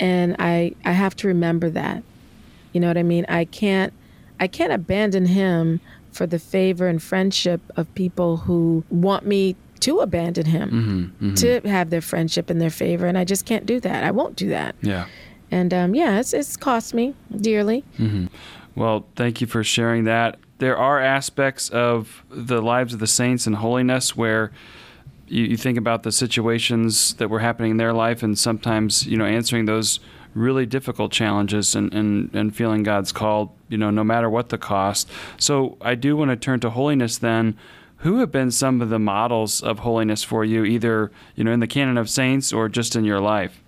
[0.00, 2.02] And I, I have to remember that.
[2.72, 3.26] You know what I mean?
[3.28, 3.92] I can't
[4.40, 5.80] I can't abandon him
[6.10, 11.34] for the favor and friendship of people who want me to abandon him, mm-hmm, mm-hmm.
[11.34, 13.06] to have their friendship and their favor.
[13.06, 14.04] And I just can't do that.
[14.04, 14.74] I won't do that.
[14.80, 15.06] Yeah.
[15.52, 17.84] And um, yeah, it's, it's cost me dearly.
[18.74, 20.38] Well, thank you for sharing that.
[20.58, 24.50] There are aspects of the lives of the saints and holiness where
[25.28, 29.18] you, you think about the situations that were happening in their life, and sometimes you
[29.18, 30.00] know answering those
[30.34, 34.56] really difficult challenges and, and, and feeling God's call, you know, no matter what the
[34.56, 35.06] cost.
[35.36, 37.58] So I do want to turn to holiness then.
[37.98, 41.60] Who have been some of the models of holiness for you, either you know in
[41.60, 43.61] the canon of saints or just in your life?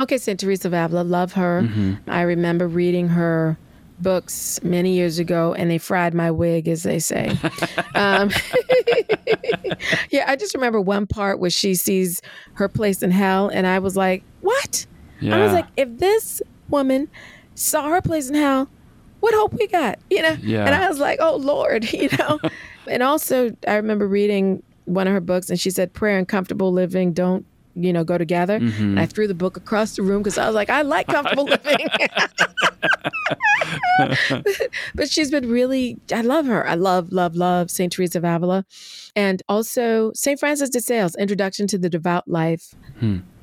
[0.00, 0.40] Okay, St.
[0.40, 1.68] Teresa of Avila, love her.
[2.08, 3.58] I remember reading her
[4.00, 7.36] books many years ago, and they fried my wig, as they say.
[7.94, 8.30] um,
[10.10, 12.22] yeah, I just remember one part where she sees
[12.54, 14.86] her place in hell, and I was like, "What?"
[15.22, 16.40] I was like, "If this
[16.70, 17.08] woman
[17.54, 18.68] saw her place in hell,
[19.20, 20.36] what hope we got?" You know?
[20.40, 20.64] Yeah.
[20.64, 22.40] And I was like, "Oh Lord," you know.
[22.86, 26.72] and also, I remember reading one of her books, and she said, "Prayer and comfortable
[26.72, 27.44] living don't."
[27.84, 28.56] You know, go together.
[28.90, 31.44] And I threw the book across the room because I was like, I like comfortable
[31.64, 31.88] living.
[34.94, 36.66] but she's been really i love her.
[36.66, 38.64] I love love love saint teresa of avila.
[39.14, 42.74] And also saint francis de sales introduction to the devout life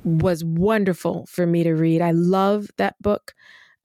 [0.04, 2.00] was wonderful for me to read.
[2.02, 3.34] I love that book.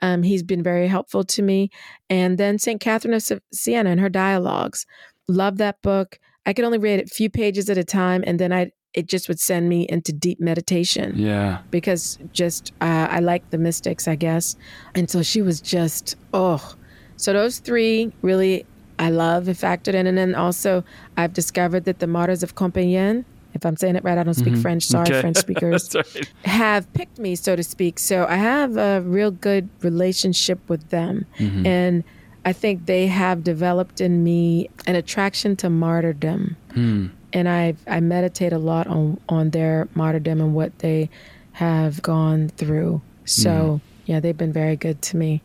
[0.02, 1.70] Um, he's been very helpful to me.
[2.10, 3.24] And then saint catherine of
[3.54, 4.86] siena and her dialogues.
[5.28, 6.20] Love that book.
[6.46, 9.28] I could only read a few pages at a time and then i it just
[9.28, 11.60] would send me into deep meditation Yeah.
[11.72, 14.56] because just uh, I like the mystics, I guess.
[14.96, 16.76] And so she was just oh,
[17.18, 18.66] so those three really
[19.00, 20.84] I love it factored in, and then also
[21.18, 23.26] I've discovered that the martyrs of Compiègne,
[23.56, 24.86] if I'm saying it right, I don't speak French.
[24.86, 25.22] Sorry, Okay.
[25.22, 26.32] French speakers right.
[26.46, 27.98] have picked me, so to speak.
[28.00, 31.26] So I have a real good relationship with them.
[31.40, 31.66] Mm-hmm.
[31.66, 32.04] And
[32.46, 36.56] I think they have developed in me an attraction to martyrdom.
[36.74, 37.08] Hmm.
[37.34, 41.10] And I I meditate a lot on, on their martyrdom and what they
[41.54, 43.02] have gone through.
[43.26, 44.12] So Mm-hmm.
[44.12, 45.42] yeah, they've been very good to me.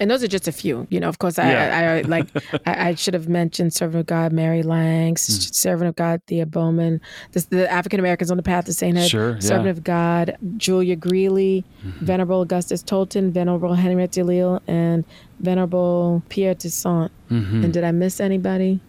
[0.00, 0.86] And those are just a few.
[0.90, 1.78] You know, of course, I, Yeah.
[1.78, 2.26] I, I like
[2.66, 5.54] I, I should have mentioned Servant of God Mary Lange, Mm.
[5.54, 7.00] Servant of God Thea Bowman,
[7.32, 9.38] the, the African Americans on the path to sainthood, Sure, yeah.
[9.40, 12.04] Servant of God Julia Greeley, Mm-hmm.
[12.04, 15.04] Venerable Augustus Tolton, Venerable Henriette Delille, and
[15.40, 17.10] Venerable Pierre Toussaint.
[17.30, 18.80] And did I miss anybody?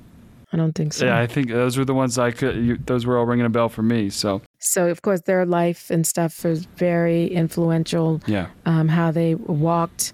[0.53, 1.05] I don't think so.
[1.05, 2.55] Yeah, I think those were the ones I could.
[2.57, 4.09] You, those were all ringing a bell for me.
[4.09, 8.21] So So of course their life and stuff was very influential.
[8.27, 10.13] yeah, Um, how they walked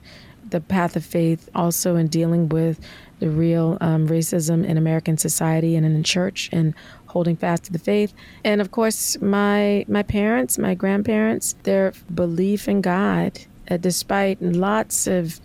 [0.50, 2.80] the path of faith, also in dealing with
[3.20, 6.74] the real um, racism in American society and in the church, and
[7.08, 8.14] holding fast to the faith.
[8.44, 13.40] And of course, my my parents, my grandparents, their belief in God,
[13.72, 15.40] uh, despite lots of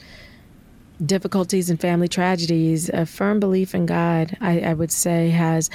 [1.05, 5.69] difficulties and family tragedies, a firm belief in God, I, I would say, has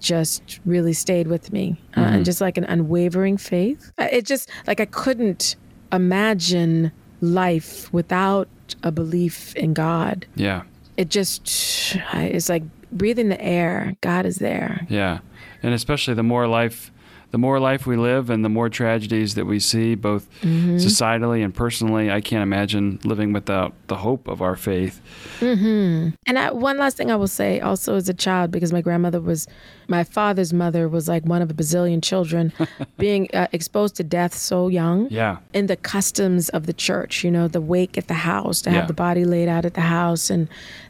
[0.00, 1.76] just really stayed with me.
[1.96, 3.92] Uh, just like an unwavering faith.
[3.98, 5.56] Uh, It just like I couldn't
[5.92, 8.48] imagine life without
[8.82, 10.26] a belief in God.
[10.34, 10.62] yeah,
[10.96, 13.96] It just, it's like breathing the air.
[14.02, 14.86] God is there.
[14.90, 15.20] yeah,
[15.62, 16.91] and especially the more life,
[17.32, 20.76] the more life we live, and the more tragedies that we see, both Mm-hmm.
[20.76, 22.10] societally and personally.
[22.10, 25.00] I can't imagine living without the hope of our faith.
[25.40, 29.20] And I, one last thing I will say also as a child, because my grandmother
[29.20, 29.46] was,
[29.88, 32.52] my father's mother was like one of a bazillion children,
[32.98, 35.08] being uh, exposed to death so young.
[35.10, 38.70] Yeah, in the customs of the church, you know, the wake at the house, to
[38.70, 38.76] Yeah.
[38.76, 40.48] have the body laid out at the house and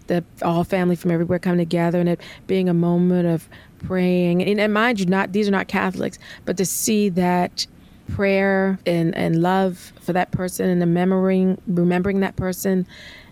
[0.09, 3.49] the all family from everywhere coming together and it being a moment of
[3.83, 4.43] praying.
[4.43, 7.67] And, and mind you, not these are not Catholics, but to see that
[8.13, 12.87] prayer and, and love for that person and the remembering remembering that person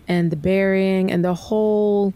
[0.08, 2.14] and the burying and the whole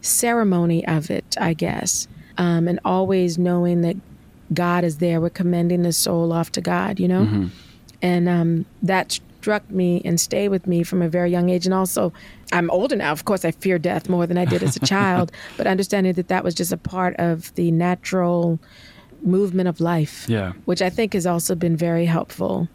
[0.00, 2.06] ceremony of it, I guess.
[2.36, 3.96] Um, and always knowing that
[4.52, 5.20] God is there.
[5.20, 7.22] We're commending the soul off to God, you know?
[8.02, 11.66] And um, that struck me and stayed with me from a very young age.
[11.66, 12.14] And also,
[12.50, 13.12] I'm older now.
[13.12, 16.28] Of course, I fear death more than I did as a child, but understanding that
[16.28, 18.58] that was just a part of the natural
[19.20, 22.68] movement of life, yeah, which I think has also been very helpful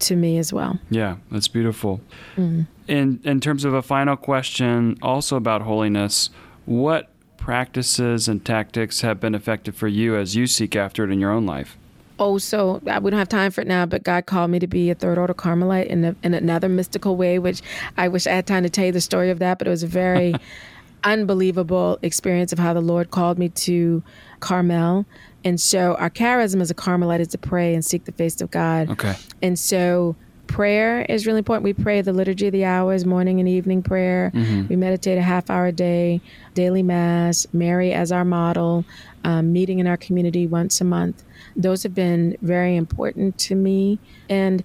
[0.00, 0.78] to me as well.
[0.90, 1.16] yeah.
[1.30, 2.02] That's beautiful.
[2.36, 2.66] Mm.
[2.86, 6.28] In in terms of a final question, also about holiness,
[6.66, 7.08] what
[7.38, 11.30] practices and tactics have been effective for you as you seek after it in your
[11.30, 11.78] own life?
[12.20, 14.66] Oh, so uh, we don't have time for it now, but God called me to
[14.66, 17.62] be a third order Carmelite in, a, in another mystical way, which
[17.96, 19.82] I wish I had time to tell you the story of that, but it was
[19.82, 20.34] a very
[21.04, 24.02] unbelievable experience of how the Lord called me to
[24.40, 25.06] Carmel.
[25.44, 28.50] And so our charism as a Carmelite is to pray and seek the face of
[28.50, 28.90] God.
[28.90, 29.14] Okay.
[29.40, 30.14] And so
[30.46, 31.64] prayer is really important.
[31.64, 34.30] We pray the liturgy of the hours, morning and evening prayer.
[34.68, 36.20] We meditate a half hour a day,
[36.52, 38.84] daily mass, Mary as our model,
[39.24, 41.24] um, meeting in our community once a month.
[41.56, 43.98] Those have been very important to me.
[44.28, 44.62] And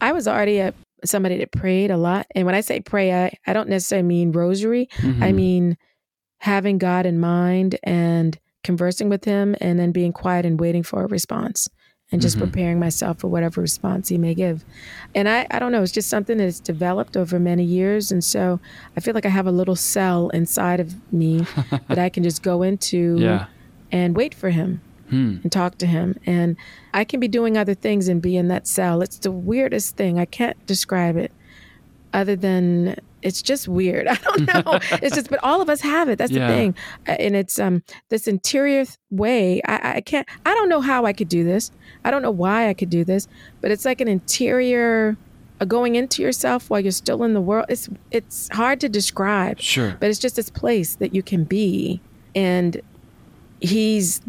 [0.00, 0.74] I was already a
[1.04, 2.26] somebody that prayed a lot.
[2.34, 4.88] And when I say pray, I, I don't necessarily mean rosary.
[4.96, 5.22] Mm-hmm.
[5.22, 5.76] I mean
[6.38, 11.02] having God in mind and conversing with Him and then being quiet and waiting for
[11.04, 11.68] a response
[12.12, 12.40] and just Mhm.
[12.40, 14.64] preparing myself for whatever response He may give.
[15.14, 18.10] And I, I don't know, it's just something that's developed over many years.
[18.12, 18.60] And so
[18.96, 21.46] I feel like I have a little cell inside of me
[21.88, 23.46] that I can just go into yeah.
[23.92, 25.36] and wait for Him Hmm.
[25.42, 26.18] and talk to him.
[26.26, 26.56] And
[26.94, 29.02] I can be doing other things and be in that cell.
[29.02, 30.18] It's the weirdest thing.
[30.18, 31.30] I can't describe it
[32.12, 34.06] other than it's just weird.
[34.08, 34.62] I don't know.
[35.02, 36.18] it's just, but all of us have it.
[36.18, 36.46] That's Yeah.
[36.48, 36.74] the thing.
[37.06, 39.60] Uh, And it's um this interior th- way.
[39.64, 41.70] I, I can't, I don't know how I could do this.
[42.04, 43.26] I don't know why I could do this,
[43.60, 45.16] but it's like an interior
[45.60, 47.66] uh, going into yourself while you're still in the world.
[47.68, 49.96] It's, it's hard to describe Sure.
[50.00, 52.00] but it's just this place that you can be
[52.34, 52.80] and
[53.60, 54.20] he's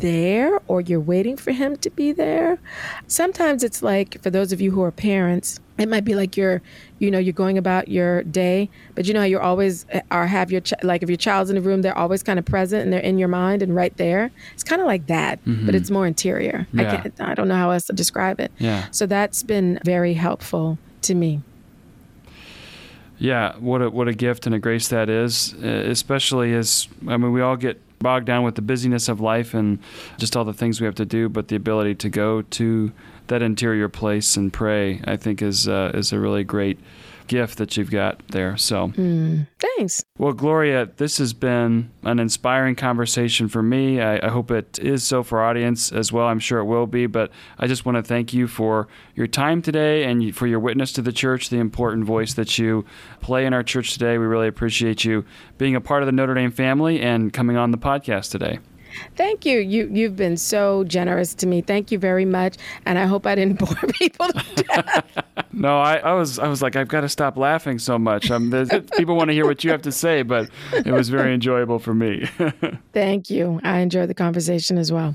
[0.00, 2.58] there or you're waiting for him to be there.
[3.06, 6.62] Sometimes it's like for those of you who are parents it might be like you're
[6.98, 10.60] you know you're going about your day but you know you're always or have your
[10.60, 13.00] ch- like if your child's in the room they're always kind of present and they're
[13.00, 14.30] in your mind and right there.
[14.54, 16.66] It's kind of like that but it's more interior.
[16.76, 18.52] I can't i don't know how else to describe it.
[18.58, 18.86] Yeah.
[18.90, 21.40] so that's been very helpful to me.
[23.18, 27.16] Yeah, what a what a gift and a grace that is, uh, especially as I
[27.16, 29.78] mean we all get bogged down with the busyness of life and
[30.18, 32.92] just all the things we have to do, but the ability to go to
[33.28, 36.78] that interior place and pray, I think is uh, is a really great
[37.26, 38.56] gift that you've got there.
[38.56, 44.00] So, Mm, thanks well, Gloria, this has been an inspiring conversation for me.
[44.00, 46.26] I, I hope it is so for our audience as well.
[46.26, 47.06] I'm sure it will be.
[47.06, 50.92] But I just want to thank you for your time today and for your witness
[50.92, 52.84] to the church, the important voice that you
[53.20, 54.18] play in our church today.
[54.18, 55.24] We really appreciate you
[55.58, 58.60] being a part of the Notre Dame family and coming on the podcast today.
[59.16, 59.58] Thank you.
[59.58, 61.60] You you've been so generous to me.
[61.60, 62.56] Thank you very much.
[62.86, 65.24] And I hope I didn't bore people to death.
[65.52, 68.28] No, I, I was I was like I've got to stop laughing so much.
[68.28, 71.94] People want to hear what you have to say, but it was very enjoyable for
[71.94, 72.28] me.
[72.92, 73.60] Thank you.
[73.62, 75.14] I enjoyed the conversation as well.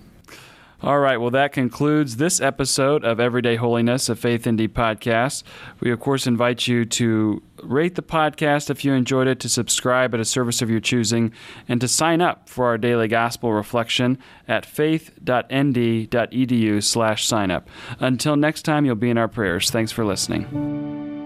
[0.82, 1.18] All right.
[1.18, 5.42] Well, that concludes this episode of Everyday Holiness, a Faith ND podcast.
[5.80, 10.14] We, of course, invite you to rate the podcast if you enjoyed it, to subscribe
[10.14, 11.34] at a service of your choosing,
[11.68, 17.68] and to sign up for our daily gospel reflection at faith.nd.edu slash sign up.
[18.00, 19.72] Until next time, you'll be in our prayers.
[19.72, 21.17] Thanks for listening.